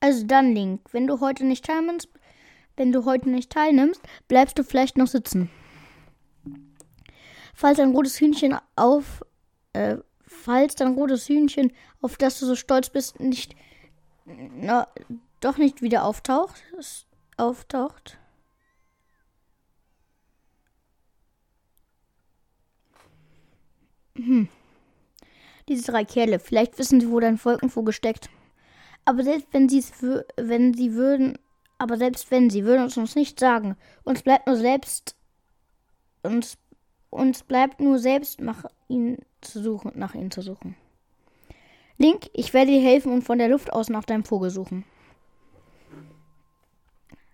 [0.00, 2.08] Also dann, Link, wenn du heute nicht teilnimmst,
[2.76, 5.50] wenn du heute nicht teilnimmst, bleibst du vielleicht noch sitzen.
[7.54, 9.24] Falls ein rotes Hühnchen auf,
[9.72, 13.54] äh, falls dein rotes Hühnchen, auf das du so stolz bist, nicht,
[14.24, 14.88] na,
[15.40, 16.62] doch nicht wieder auftaucht,
[17.36, 18.18] auftaucht,
[24.16, 24.48] Hm.
[25.68, 28.30] Diese drei Kerle, vielleicht wissen sie, wo dein Wolkenvogel steckt.
[29.04, 29.92] Aber selbst wenn sie es
[30.36, 31.38] wenn sie würden,
[31.78, 33.76] aber selbst wenn sie würden es uns nicht sagen.
[34.04, 35.16] Uns bleibt nur selbst
[36.22, 36.58] uns
[37.10, 40.76] uns bleibt nur selbst nach ihnen zu suchen, nach ihnen zu suchen.
[41.98, 44.84] Link, ich werde dir helfen und von der Luft aus nach deinem Vogel suchen.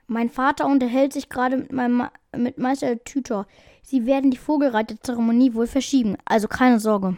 [0.07, 3.47] Mein Vater unterhält sich gerade mit meinem mit Meister Tüter.
[3.83, 7.17] Sie werden die Vogelreiterzeremonie wohl verschieben, also keine Sorge.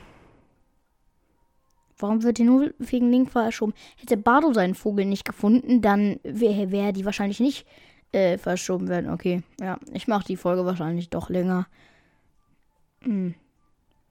[1.98, 3.74] Warum wird die nur wegen Link verschoben?
[3.96, 7.66] Hätte Bardo seinen Vogel nicht gefunden, dann wäre wär die wahrscheinlich nicht
[8.12, 9.10] äh, verschoben werden.
[9.10, 11.66] Okay, ja, ich mache die Folge wahrscheinlich doch länger.
[13.02, 13.34] Hm.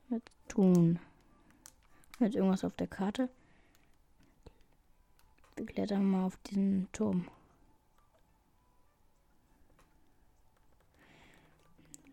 [0.10, 1.00] Was tun?
[2.20, 3.30] Jetzt irgendwas auf der Karte.
[5.56, 7.28] Wir klettern mal auf diesen Turm.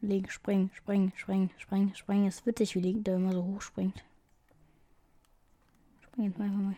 [0.02, 2.26] Link, spring, spring, spring, spring, spring.
[2.26, 4.02] Es ist witzig, wie Link da immer so hoch springt.
[6.20, 6.76] Spring jetzt einfach mal.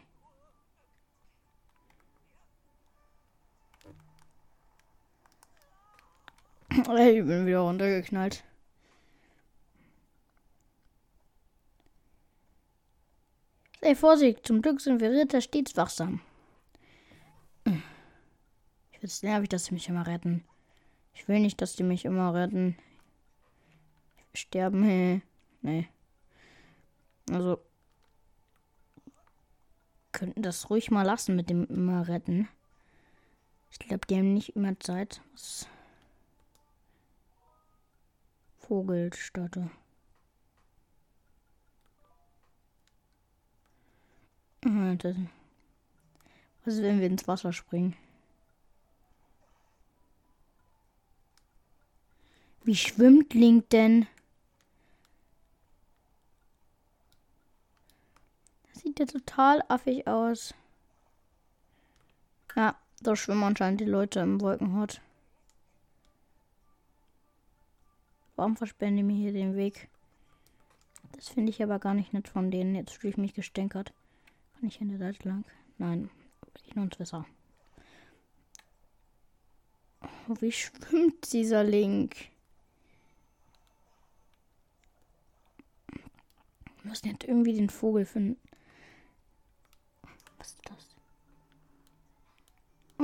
[7.12, 8.44] Ich bin wieder runtergeknallt.
[13.80, 16.20] Sei vorsichtig, zum Glück sind wir Ritter stets wachsam.
[17.64, 20.44] Ich finde es nervig, dass sie mich immer retten.
[21.14, 22.76] Ich will nicht, dass die mich immer retten
[24.34, 24.84] sterben.
[24.84, 25.22] Hey.
[25.62, 25.88] Nee.
[27.30, 27.60] Also.
[30.12, 32.48] Könnten das ruhig mal lassen mit dem immer retten.
[33.70, 35.22] Ich glaube, die haben nicht immer Zeit.
[38.58, 39.70] Vogelstatte.
[46.64, 47.96] Was ist, wenn wir ins Wasser springen?
[52.64, 54.06] Wie schwimmt Link denn?
[58.82, 60.54] Sieht ja total affig aus.
[62.56, 65.00] Ja, da schwimmen anscheinend die Leute im Wolkenhort.
[68.36, 69.88] Warum versperren die mir hier den Weg?
[71.12, 72.74] Das finde ich aber gar nicht nett von denen.
[72.74, 73.92] Jetzt fühle ich mich gestänkert.
[74.54, 75.44] Kann ich an der Seite lang?
[75.78, 76.10] Nein,
[76.66, 77.26] ich nur ins Wasser.
[80.28, 82.16] Oh, wie schwimmt dieser Link?
[86.82, 88.36] Wir müssen jetzt irgendwie den Vogel finden.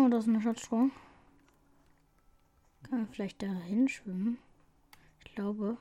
[0.01, 0.91] Oh, das ist eine Schatztruhe.
[2.85, 4.39] Kann man vielleicht da hinschwimmen?
[5.19, 5.77] Ich glaube.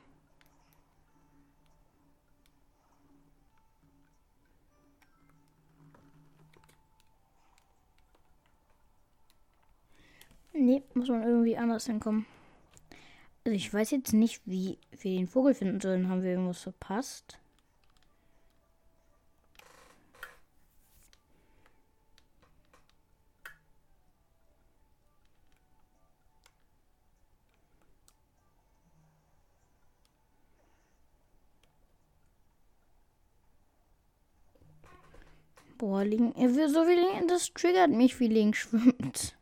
[10.52, 12.26] Nee, muss man irgendwie anders hinkommen.
[13.44, 16.08] Also ich weiß jetzt nicht, wie wir den Vogel finden sollen.
[16.08, 17.38] Haben wir irgendwas verpasst?
[35.78, 39.36] Boah, Link, so wie Link, das triggert mich, wie Link schwimmt.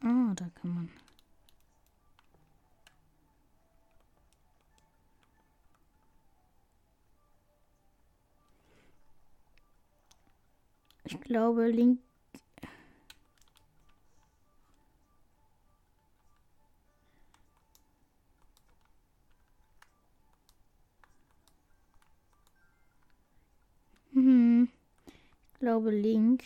[0.00, 0.90] Ah, da kann man.
[11.04, 12.03] Ich glaube, Link
[25.64, 26.42] glaube Link.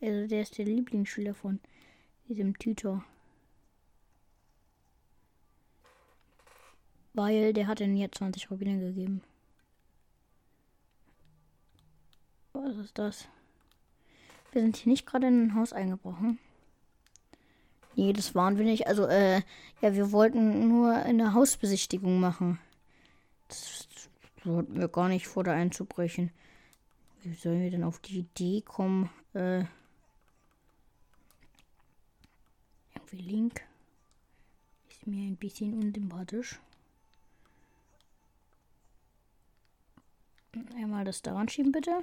[0.00, 1.60] Also der ist der Lieblingsschüler von
[2.26, 3.04] diesem Tutor.
[7.12, 9.20] Weil der hat ihnen jetzt 20 Rubine gegeben.
[12.54, 13.28] Was ist das?
[14.52, 16.38] Wir sind hier nicht gerade in ein Haus eingebrochen.
[17.94, 18.86] Nee, das waren wir nicht.
[18.86, 19.42] Also, äh,
[19.82, 22.58] ja, wir wollten nur eine Hausbesichtigung machen.
[23.48, 23.86] Das
[24.44, 26.30] wollten wir gar nicht vor, da einzubrechen.
[27.22, 29.10] Wie sollen wir denn auf die Idee kommen?
[29.34, 29.64] Äh,
[32.94, 33.62] irgendwie Link.
[34.88, 36.60] Ist mir ein bisschen unsympathisch.
[40.74, 42.02] Einmal das daran schieben, bitte.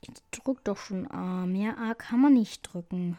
[0.00, 1.46] Ich drück doch schon A.
[1.46, 3.18] Mehr A kann man nicht drücken.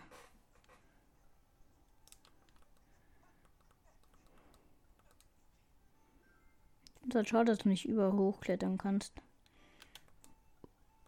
[7.10, 9.14] Ist halt schade, dass du nicht über hochklettern kannst.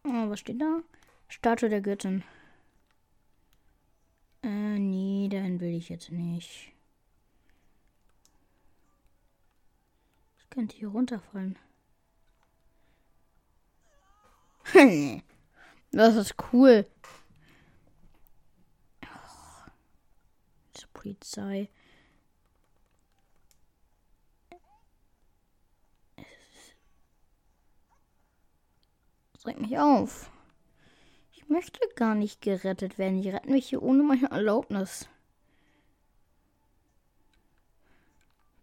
[0.03, 0.79] Oh, was steht da?
[1.27, 2.23] Statue der Göttin.
[4.41, 6.73] Äh, nee, dahin will ich jetzt nicht.
[10.37, 11.59] Das könnte hier runterfallen.
[15.91, 16.87] das ist cool.
[19.05, 19.69] Oh,
[20.93, 21.69] Polizei.
[29.41, 30.29] Das regt mich auf.
[31.33, 33.23] Ich möchte gar nicht gerettet werden.
[33.23, 35.09] Die retten mich hier ohne meine Erlaubnis.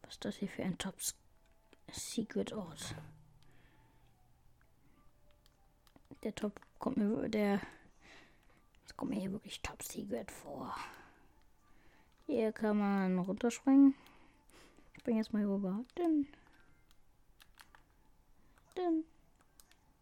[0.03, 0.95] Was ist das hier für ein Top
[1.91, 2.95] Secret Ort?
[6.23, 7.61] Der Top kommt mir der
[8.85, 10.77] das kommt mir hier wirklich Top Secret vor.
[12.27, 13.97] Hier kann man runterspringen.
[14.93, 15.85] Ich springe jetzt mal rüber.
[15.97, 16.29] Dünn.
[18.77, 19.05] Dünn.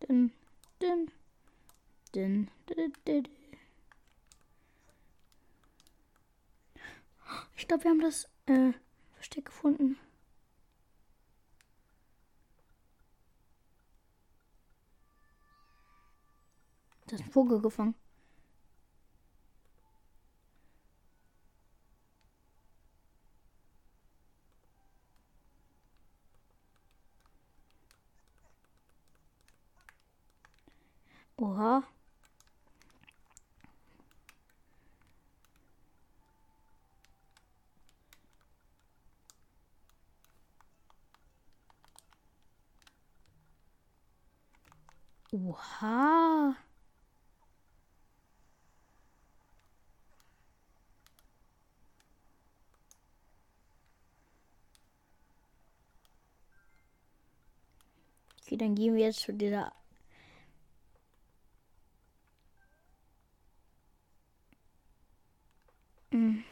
[0.07, 0.33] Dünn.
[0.81, 1.11] Dün.
[2.15, 2.51] Dün.
[3.07, 3.29] Dün.
[7.57, 8.73] Ich glaube, wir haben das äh,
[9.15, 9.99] Versteck gefunden.
[17.07, 17.95] Das ist ein Vogel gefangen.
[31.39, 31.83] Oha.
[45.33, 46.57] Oha.
[58.43, 59.73] Okay, dann gehen wir jetzt zu dieser.
[66.17, 66.43] Hm.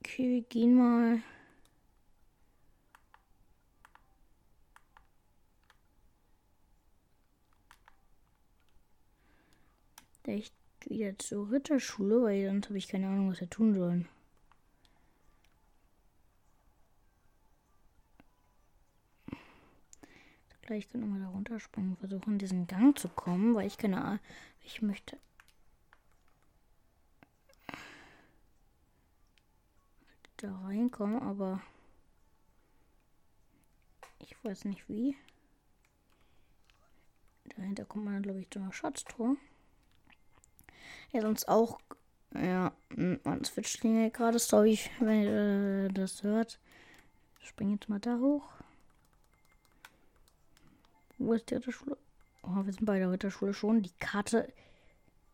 [0.00, 1.22] Okay, wir gehen mal.
[10.24, 10.54] Echt
[10.86, 14.08] wieder zur Ritterschule, weil sonst habe ich keine Ahnung, was wir tun sollen.
[20.62, 24.20] Gleich dann nochmal da runterspringen, versuchen, diesen Gang zu kommen, weil ich keine Ahnung,
[24.62, 25.18] ich möchte.
[30.42, 31.60] da reinkommen, aber
[34.18, 35.16] ich weiß nicht wie.
[37.56, 39.36] Dahinter kommt man, glaube ich, zu einer Schatztruhe.
[41.12, 41.78] Ja, sonst auch.
[42.34, 44.38] Ja, man switcht gerade.
[44.38, 46.58] Sorry, wenn ihr äh, das hört.
[47.40, 48.48] Ich springe jetzt mal da hoch.
[51.24, 51.96] Wo ist die Ritterschule?
[52.42, 53.82] Oh, wir sind bei der Ritterschule schon.
[53.82, 54.52] Die Karte,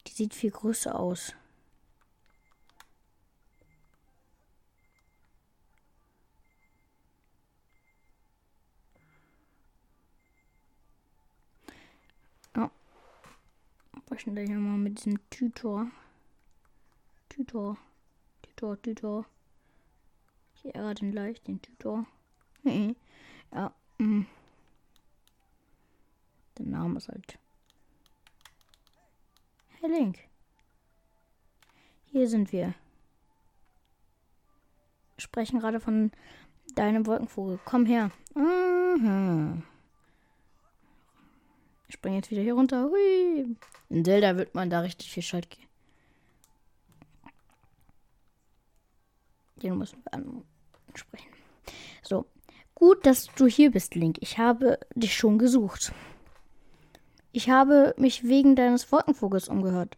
[0.06, 1.34] die sieht viel größer aus.
[14.18, 15.88] sprechen gleich nochmal mit diesem Tutor.
[17.28, 17.76] Tutor.
[18.42, 19.26] Tutor, Tutor.
[20.56, 22.04] Ich ärgere den gleich, den Tutor.
[22.64, 24.22] ja, mm.
[26.58, 27.38] Der Name ist halt.
[29.80, 30.18] Hey Link.
[32.06, 32.74] Hier sind wir.
[35.18, 36.10] sprechen gerade von
[36.74, 37.60] deinem Wolkenvogel.
[37.64, 38.10] Komm her.
[38.34, 39.62] Mhm.
[41.88, 42.90] Ich springe jetzt wieder hier runter.
[42.90, 43.56] Hui.
[43.88, 45.66] In Zelda wird man da richtig viel Schalt gehen.
[49.56, 50.12] Den müssen wir
[50.92, 51.28] ansprechen.
[52.02, 52.26] So.
[52.74, 54.18] Gut, dass du hier bist, Link.
[54.20, 55.92] Ich habe dich schon gesucht.
[57.32, 59.96] Ich habe mich wegen deines Wolkenvogels umgehört.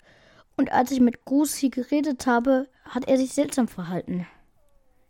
[0.56, 4.26] Und als ich mit Goose geredet habe, hat er sich seltsam verhalten.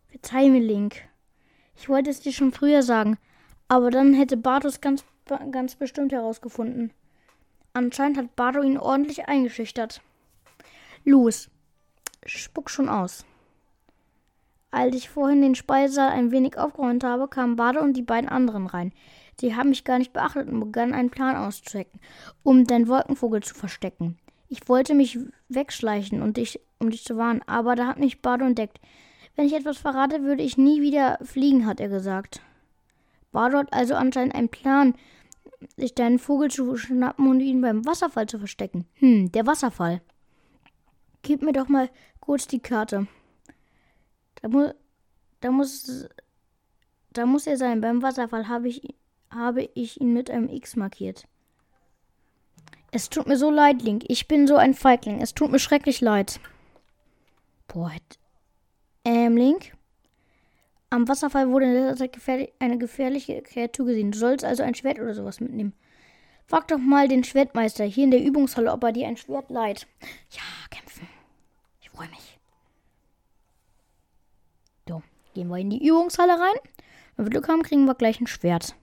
[0.09, 1.03] Verzeih mir, Link.
[1.77, 3.19] Ich wollte es dir schon früher sagen,
[3.69, 5.05] aber dann hätte Bartos ganz
[5.51, 6.93] ganz bestimmt herausgefunden.
[7.73, 10.03] Anscheinend hat Bardo ihn ordentlich eingeschüchtert.
[11.05, 11.49] Los,
[12.27, 13.25] spuck schon aus.
[14.73, 18.67] Als ich vorhin den Speisesaal ein wenig aufgeräumt habe, kamen Bardo und die beiden anderen
[18.67, 18.93] rein.
[19.41, 22.01] Sie haben mich gar nicht beachtet und begannen einen Plan auszuchecken,
[22.43, 24.19] um den Wolkenvogel zu verstecken.
[24.49, 25.19] Ich wollte mich
[25.49, 28.81] wegschleichen und dich, um dich zu warnen, aber da hat mich Bardo entdeckt.
[29.37, 32.43] Wenn ich etwas verrate, würde ich nie wieder fliegen, hat er gesagt.
[33.33, 34.95] Bardo hat also anscheinend einen Plan,
[35.77, 38.87] sich deinen Vogel zu schnappen und ihn beim Wasserfall zu verstecken.
[38.95, 40.03] Hm, der Wasserfall.
[41.23, 41.89] Gib mir doch mal
[42.19, 43.07] kurz die Karte.
[44.43, 44.71] Da, mu
[45.41, 46.09] da muss
[47.13, 47.81] da muss er sein.
[47.81, 48.95] Beim Wasserfall habe ich,
[49.31, 51.27] habe ich ihn mit einem X markiert.
[52.93, 54.05] Es tut mir so leid, Link.
[54.09, 55.21] Ich bin so ein Feigling.
[55.21, 56.41] Es tut mir schrecklich leid.
[57.69, 57.93] Boah.
[59.05, 59.73] Ähm, Link?
[60.91, 64.11] Am Wasserfall wurde in letzter Zeit gefährlich, eine gefährliche Kreatur gesehen.
[64.11, 65.73] Du sollst also ein Schwert oder sowas mitnehmen.
[66.47, 69.87] Frag doch mal den Schwertmeister hier in der Übungshalle, ob er dir ein Schwert leiht.
[70.31, 71.07] Ja, kämpfen.
[71.81, 72.41] Ich freue mich.
[74.89, 75.01] So,
[75.33, 76.59] gehen wir in die Übungshalle rein.
[77.15, 78.75] Wenn wir Glück haben, kriegen wir gleich ein Schwert.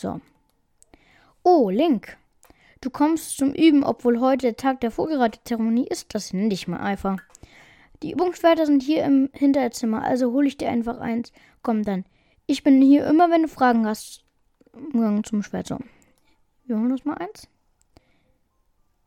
[0.00, 0.20] So.
[1.42, 2.16] Oh, Link.
[2.80, 6.14] Du kommst zum Üben, obwohl heute der Tag der Vorgereitezeremonie ist.
[6.14, 7.18] Das nenne ich mal einfach.
[8.02, 11.34] Die Übungsschwerter sind hier im Hinterzimmer, also hole ich dir einfach eins.
[11.62, 12.06] Komm dann.
[12.46, 14.24] Ich bin hier immer, wenn du Fragen hast.
[14.72, 15.66] Umgang zum Schwert.
[15.66, 15.78] So.
[16.64, 17.46] Wir holen uns mal eins.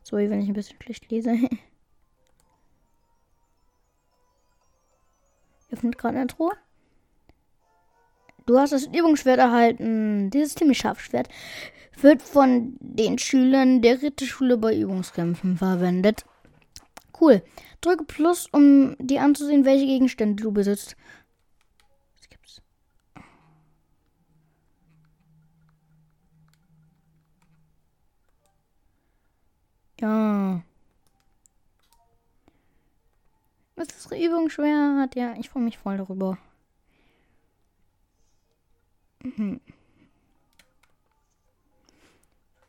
[0.04, 1.34] Sorry, wenn ich ein bisschen schlecht lese.
[5.72, 6.52] Öffnet gerade eine Truhe.
[8.46, 10.30] Du hast das Übungsschwert erhalten.
[10.30, 11.30] Dieses ziemlich scharfe Schwert
[12.02, 16.26] wird von den Schülern der Ritterschule bei Übungskämpfen verwendet.
[17.20, 17.42] Cool.
[17.82, 20.96] Drücke Plus, um dir anzusehen, welche Gegenstände du besitzt.
[22.18, 22.62] Was gibt's?
[30.02, 30.64] Ja.
[33.76, 35.16] Was ist das Übungsschwert?
[35.16, 36.38] Ja, ich freue mich voll darüber.
[39.24, 39.60] Mhm.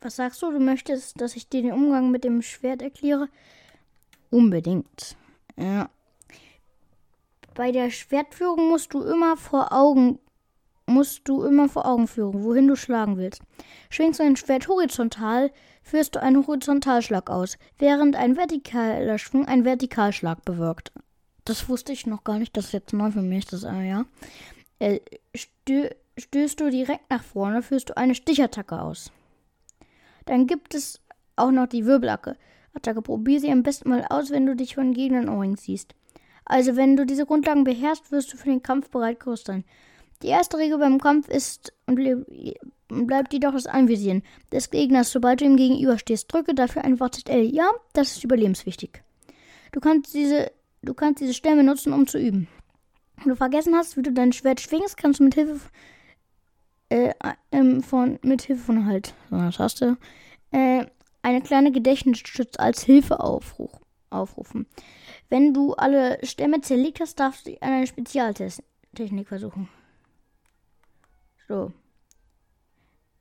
[0.01, 0.51] Was sagst du?
[0.51, 3.29] Du möchtest, dass ich dir den Umgang mit dem Schwert erkläre?
[4.31, 5.17] Unbedingt.
[5.57, 5.89] Ja.
[7.55, 10.19] Bei der Schwertführung musst du immer vor Augen
[10.87, 13.43] musst du immer vor Augen führen, wohin du schlagen willst.
[13.91, 15.51] Schwingst du ein Schwert horizontal,
[15.83, 20.93] führst du einen Horizontalschlag aus, während ein vertikaler Schwung einen Vertikalschlag bewirkt.
[21.45, 24.05] Das wusste ich noch gar nicht, das ist jetzt neu für mich, das äh, ja.
[24.79, 25.01] Äh,
[25.35, 25.89] stö
[26.19, 29.13] stößt du direkt nach vorne, führst du eine Stichattacke aus.
[30.27, 31.01] Dann gibt es
[31.37, 32.39] auch noch die Wirbelattacke.
[32.75, 33.03] Attacke.
[33.03, 35.95] Probier sie am besten mal aus, wenn du dich von Gegnern umringt siehst.
[36.45, 39.65] Also, wenn du diese Grundlagen beherrschst, wirst du für den Kampf bereit gerüstet sein.
[40.23, 41.97] Die erste Regel beim Kampf ist und
[42.89, 46.33] bleibt jedoch das Anvisieren des Gegners, sobald du ihm gegenüberstehst.
[46.33, 47.55] Drücke dafür einfach ZL.
[47.55, 49.03] Ja, das ist überlebenswichtig.
[49.73, 50.53] Du kannst diese,
[50.83, 52.49] du kannst diese Stellen benutzen, um zu üben.
[53.17, 55.61] Wenn du vergessen hast, wie du dein Schwert schwingst, kannst du mit Hilfe
[56.89, 57.15] äh,
[57.53, 59.97] ähm, von mit Hilfe von halt so einer Taste
[60.53, 60.87] äh,
[61.23, 63.73] eine kleine Gedächtnisstütze als Hilfe aufruf,
[64.11, 64.67] aufrufen.
[65.29, 69.69] Wenn du alle Stämme zerlegt hast, darfst du eine Spezialtechnik versuchen.
[71.49, 71.73] So.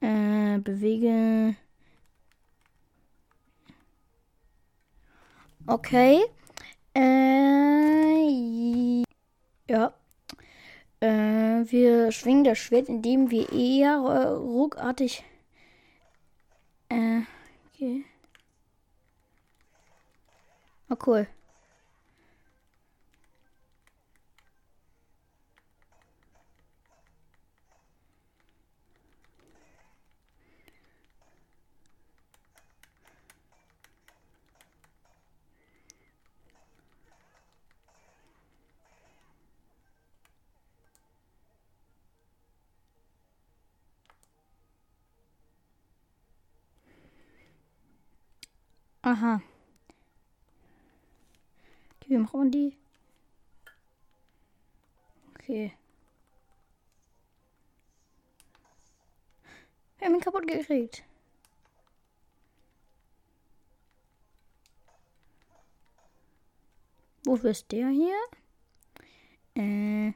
[0.02, 1.56] Äh, bewege.
[5.66, 6.22] Okay.
[6.94, 8.24] Äh,
[9.70, 9.94] ja.
[11.04, 15.26] Äh, wir schwingen das Schwert, indem wir eher äh, ruckartig.
[16.88, 17.24] Äh,
[17.68, 18.06] okay.
[20.90, 21.28] Oh, cool.
[49.04, 49.42] Aha.
[51.98, 52.78] Okay, wie machen wir die?
[55.36, 55.74] Okay.
[59.98, 61.04] Wir haben ihn kaputt gekriegt.
[67.26, 68.18] Wofür ist der hier?
[69.56, 70.14] Äh.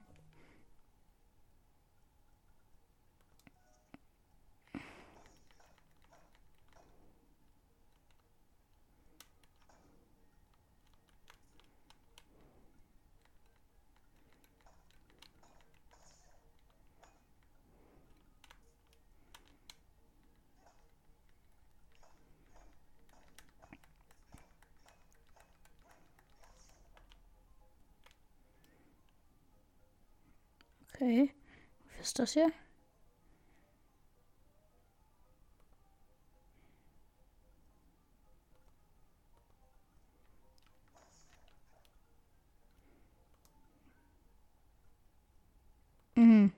[31.07, 31.31] Okay.
[31.97, 32.51] Was ist das hier?
[46.15, 46.51] Mhm.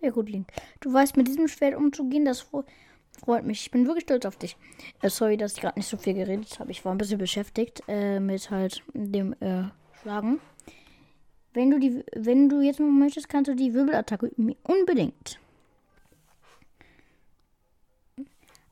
[0.00, 0.48] Sehr gut, Link.
[0.80, 2.40] Du weißt mit diesem Schwert umzugehen, das
[3.24, 3.62] Freut mich.
[3.62, 4.56] Ich bin wirklich stolz auf dich.
[5.00, 6.72] Äh, sorry, dass ich gerade nicht so viel geredet habe.
[6.72, 9.64] Ich war ein bisschen beschäftigt äh, mit halt dem äh,
[10.00, 10.40] Schlagen.
[11.54, 14.56] Wenn du die, wenn du jetzt noch möchtest, kannst du die Wirbelattacke üben.
[14.64, 15.38] Unbedingt.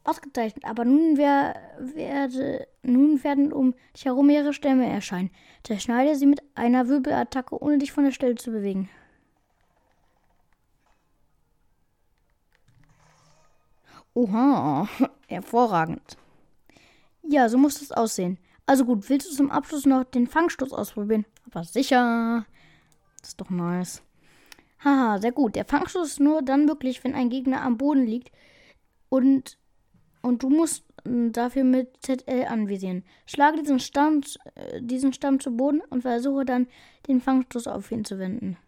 [0.02, 0.64] Ausgezeichnet.
[0.64, 5.30] Aber nun wer, werde, nun werden um dich herum mehrere Stämme erscheinen.
[5.62, 8.88] Zerschneide sie mit einer Wirbelattacke, ohne dich von der Stelle zu bewegen.
[14.20, 14.86] Oha,
[15.28, 16.18] hervorragend.
[17.22, 18.38] Ja, so muss das aussehen.
[18.66, 21.24] Also gut, willst du zum Abschluss noch den Fangstoß ausprobieren?
[21.46, 22.44] Aber sicher.
[23.20, 24.02] Das ist doch nice.
[24.84, 25.54] Haha, sehr gut.
[25.56, 28.30] Der Fangstoß ist nur dann möglich, wenn ein Gegner am Boden liegt
[29.08, 29.56] und,
[30.20, 33.04] und du musst hm, dafür mit ZL anvisieren.
[33.24, 34.20] Schlage diesen Stamm,
[34.54, 36.66] äh, diesen Stamm zu Boden und versuche dann
[37.08, 38.58] den Fangstoß auf ihn zu wenden.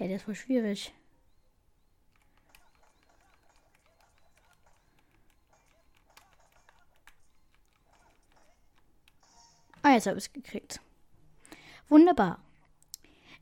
[0.00, 0.94] Ja, ist voll schwierig.
[9.82, 10.80] Ah, jetzt habe ich es gekriegt.
[11.90, 12.40] Wunderbar.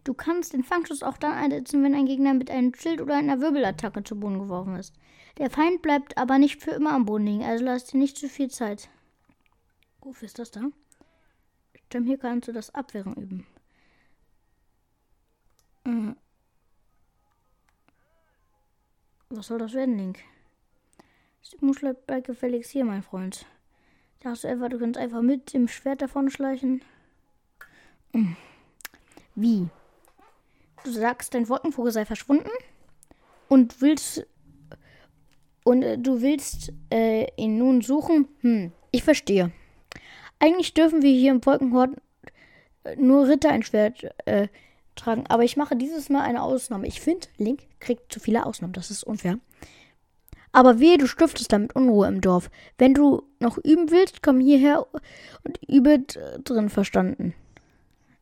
[0.02, 3.40] Du kannst den Fangschuss auch dann einsetzen, wenn ein Gegner mit einem Schild oder einer
[3.40, 4.94] Wirbelattacke zu Boden geworfen ist.
[5.36, 8.28] Der Feind bleibt aber nicht für immer am Boden liegen, also lass dir nicht zu
[8.28, 8.88] viel Zeit.
[10.00, 10.62] Wofür ist das da?
[11.86, 13.46] Stimmt, hier kannst du das Abwehren üben.
[15.84, 16.16] Mhm.
[19.30, 20.20] Was soll das werden, Link?
[21.42, 23.46] Stimmung bleibt gefälligst hier, mein Freund.
[24.20, 26.82] Dachtest du etwa, du kannst einfach mit dem Schwert davon schleichen?
[29.34, 29.68] Wie?
[30.84, 32.50] Du sagst, dein Wolkenvogel sei verschwunden
[33.48, 34.26] und willst
[35.64, 38.28] und äh, du willst äh, ihn nun suchen?
[38.40, 39.52] Hm, ich verstehe.
[40.38, 41.90] Eigentlich dürfen wir hier im Wolkenhort
[42.84, 44.48] äh, nur Ritter ein Schwert äh,
[44.98, 46.86] tragen, aber ich mache dieses Mal eine Ausnahme.
[46.86, 49.38] Ich finde, Link kriegt zu viele Ausnahmen, das ist unfair.
[50.52, 52.50] Aber wehe, du stiftest damit Unruhe im Dorf.
[52.78, 54.86] Wenn du noch üben willst, komm hierher
[55.44, 56.00] und übe
[56.44, 57.34] drin, verstanden.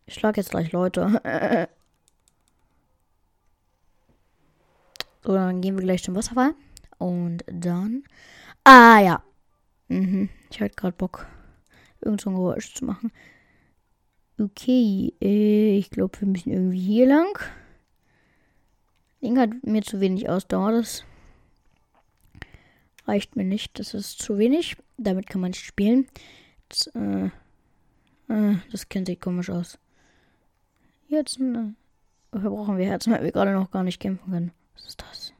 [0.06, 1.20] Ich schlage jetzt gleich Leute.
[5.24, 6.54] so, dann gehen wir gleich zum Wasserfall.
[6.98, 8.04] Und dann.
[8.64, 9.22] Ah ja.
[9.88, 10.28] Mhm.
[10.50, 11.26] Ich hatte gerade Bock,
[12.00, 13.12] irgend so ein Geräusch zu machen.
[14.38, 17.38] Okay, äh, ich glaube, wir müssen irgendwie hier lang.
[19.22, 20.72] Ding hat mir zu wenig Ausdauer.
[20.72, 21.04] Das
[23.06, 23.78] reicht mir nicht.
[23.78, 24.76] Das ist zu wenig.
[24.98, 26.06] Damit kann man nicht spielen.
[26.68, 27.30] Das, äh,
[28.28, 29.78] äh, das kennt sich komisch aus.
[31.08, 31.72] Jetzt, äh,
[32.30, 34.52] brauchen wir Herzen, weil wir gerade noch gar nicht kämpfen können.
[34.74, 35.32] Was ist das?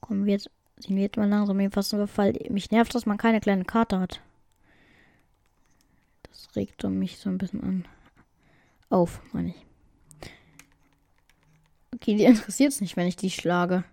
[0.00, 2.34] Kommen wir jetzt, sind wir jetzt mal langsam jedenfalls Überfall.
[2.50, 4.20] Mich nervt, dass man keine kleine Karte hat.
[6.22, 7.84] Das regt mich so ein bisschen an.
[8.90, 9.66] Auf, meine ich.
[11.94, 13.84] Okay, die interessiert es nicht, wenn ich die schlage.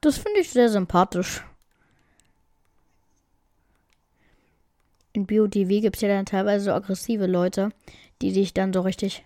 [0.00, 1.42] Das finde ich sehr sympathisch.
[5.12, 7.70] In BioTV gibt es ja dann teilweise so aggressive Leute,
[8.20, 9.24] die dich dann so richtig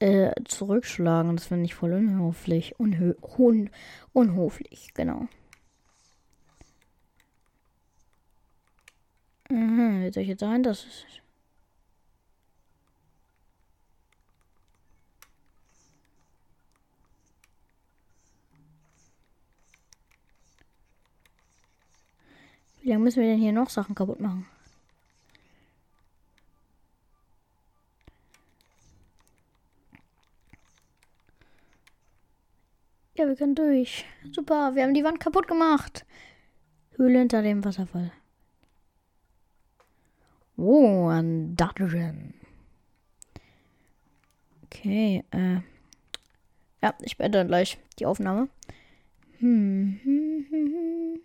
[0.00, 1.36] äh, zurückschlagen.
[1.36, 2.78] Das finde ich voll unhöflich.
[2.80, 3.70] Unhö un
[4.12, 5.28] unhoflich, genau.
[9.50, 10.62] Mhm, soll ich jetzt sein?
[10.62, 11.06] Das ist.
[22.82, 24.46] Wie lange müssen wir denn hier noch Sachen kaputt machen?
[33.20, 34.06] Ja, wir können durch.
[34.32, 36.06] Super, wir haben die Wand kaputt gemacht.
[36.96, 38.12] Höhle hinter dem Wasserfall.
[40.56, 42.32] Oh, ein Dungeon.
[44.64, 45.56] Okay, äh.
[46.82, 48.48] Ja, ich beende gleich die Aufnahme.
[49.40, 51.20] Hm, hm, hm,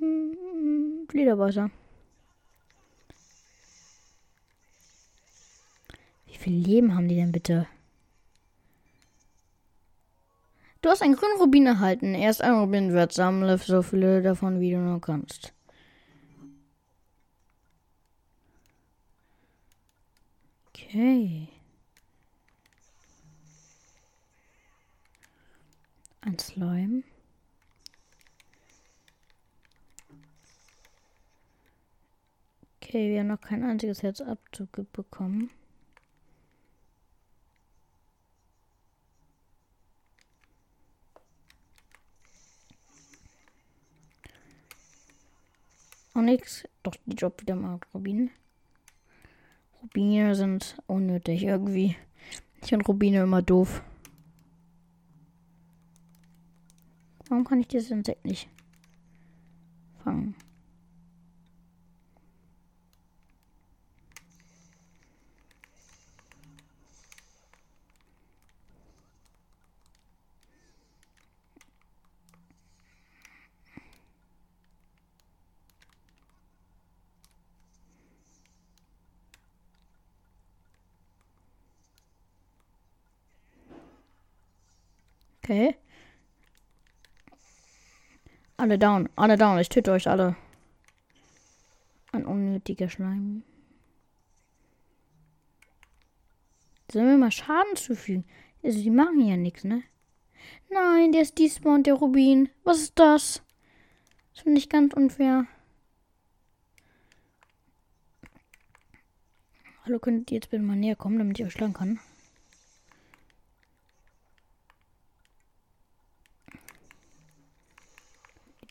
[0.00, 1.06] hm.
[1.08, 1.70] Gliederwasser.
[6.26, 7.66] Wie viel Leben haben die denn bitte?
[10.84, 12.14] Du hast einen grünen Rubin erhalten.
[12.14, 13.14] Erst ein Rubin wert.
[13.14, 15.54] Sammle so viele davon, wie du nur kannst.
[20.68, 21.48] Okay.
[26.20, 27.02] Ein Slime.
[32.82, 35.48] Okay, wir haben noch kein einziges Herz abbekommen.
[46.14, 46.66] Auch nichts.
[46.82, 48.30] Doch, die Job wieder mal Rubine.
[49.82, 51.96] Rubine sind unnötig irgendwie.
[52.62, 53.82] Ich finde Rubine immer doof.
[57.28, 58.48] Warum kann ich dieses Insekt nicht
[60.02, 60.34] fangen?
[85.44, 85.76] Okay.
[88.56, 89.58] Alle down, alle down.
[89.58, 90.36] Ich töte euch alle.
[92.12, 93.42] Ein unnötiger Schleim.
[96.90, 98.24] Sollen wir mal Schaden zufügen?
[98.62, 99.82] Also die machen ja nichts, ne?
[100.70, 102.48] Nein, der ist diesmal und der Rubin.
[102.62, 103.42] Was ist das?
[104.32, 105.46] Das finde ich ganz unfair.
[109.84, 112.00] Hallo, könnt ihr jetzt bitte mal näher kommen, damit ich euch schlagen kann?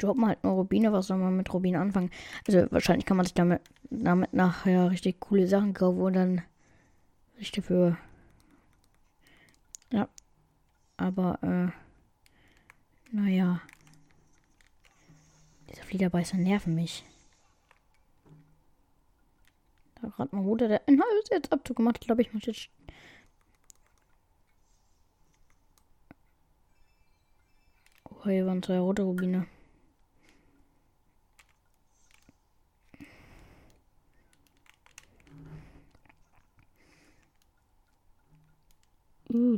[0.03, 0.91] Droppen halt nur Rubine.
[0.91, 2.11] Was soll man mit Rubine anfangen?
[2.47, 6.41] Also wahrscheinlich kann man sich damit, damit nachher richtig coole Sachen kaufen und dann
[7.37, 7.97] sich dafür.
[9.91, 10.07] Ja.
[10.97, 11.71] Aber, äh.
[13.11, 13.61] Naja.
[15.69, 17.05] Diese Fliegerbeißer nerven mich.
[20.01, 21.97] Da gerade mein Bruder, der ein halbes jetzt Abzug gemacht.
[22.01, 22.69] Ich glaube, ich muss jetzt
[28.25, 29.47] Oh, hier waren zwei rote Rubine.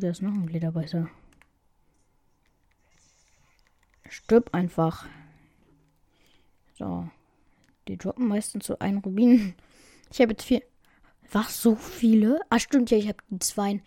[0.06, 1.10] Da ist noch ein Lederbeißer.
[4.08, 5.08] Stirb einfach.
[6.78, 7.10] So.
[7.88, 9.56] Die droppen meistens so einen Rubin.
[10.12, 10.62] Ich habe jetzt vier.
[11.32, 12.40] Was, so viele?
[12.52, 13.82] Ah, stimmt ja, ich habe die zwei.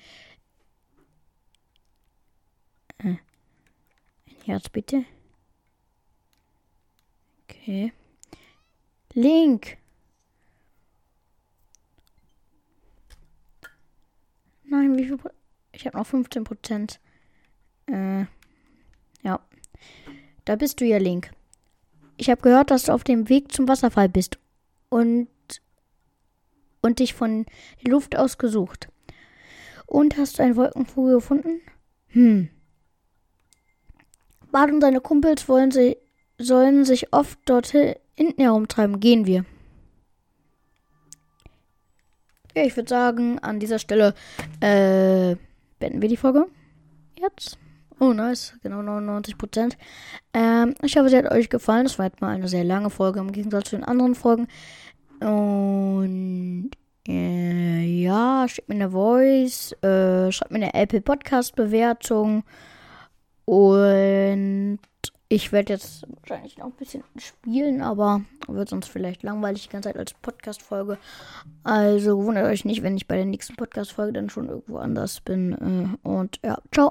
[2.99, 3.05] Äh.
[3.05, 3.21] Ein
[4.45, 5.05] Herz, bitte.
[7.45, 7.93] Okay.
[9.15, 9.79] Link.
[14.65, 15.19] Nein, wie viel?
[15.79, 16.99] Ich habe noch 15 Prozent.
[17.87, 18.25] Äh,
[19.23, 19.39] ja.
[20.45, 21.31] Da bist du ja, Link.
[22.17, 24.39] Ich habe gehört, dass du auf dem Weg zum Wasserfall bist
[24.89, 25.29] und
[26.81, 27.47] und dich von
[27.85, 28.89] der Luft aus gesucht.
[29.87, 31.61] Und hast du einen Wolkenvogel gefunden?
[32.09, 32.49] Hm.
[34.51, 35.97] Bart und seine Kumpels wollen sie,
[36.39, 38.99] sollen sich oft dort hinten herumtreiben.
[39.01, 39.45] Gehen wir.
[42.57, 44.15] Ja, ich würde sagen, an dieser Stelle
[44.61, 45.37] äh,
[45.79, 46.47] beenden wir die Folge.
[47.19, 47.59] Jetzt.
[48.01, 48.55] Oh, nice.
[48.63, 49.77] Genau 99 Prozent.
[50.33, 51.85] Ähm, ich hoffe, sie hat euch gefallen.
[51.85, 54.47] Das war jetzt mal eine sehr lange Folge im Gegensatz zu den anderen Folgen.
[55.21, 56.71] Und
[57.09, 62.45] äh, ja, schickt mir eine Voice, äh, schreibt mir eine Apple Podcast Bewertung.
[63.45, 64.79] Und
[65.29, 69.91] ich werde jetzt wahrscheinlich noch ein bisschen spielen, aber wird sonst vielleicht langweilig die ganze
[69.91, 70.97] Zeit als Podcast-Folge.
[71.65, 75.99] Also wundert euch nicht, wenn ich bei der nächsten Podcast-Folge dann schon irgendwo anders bin.
[76.03, 76.87] Äh, und ja, ciao.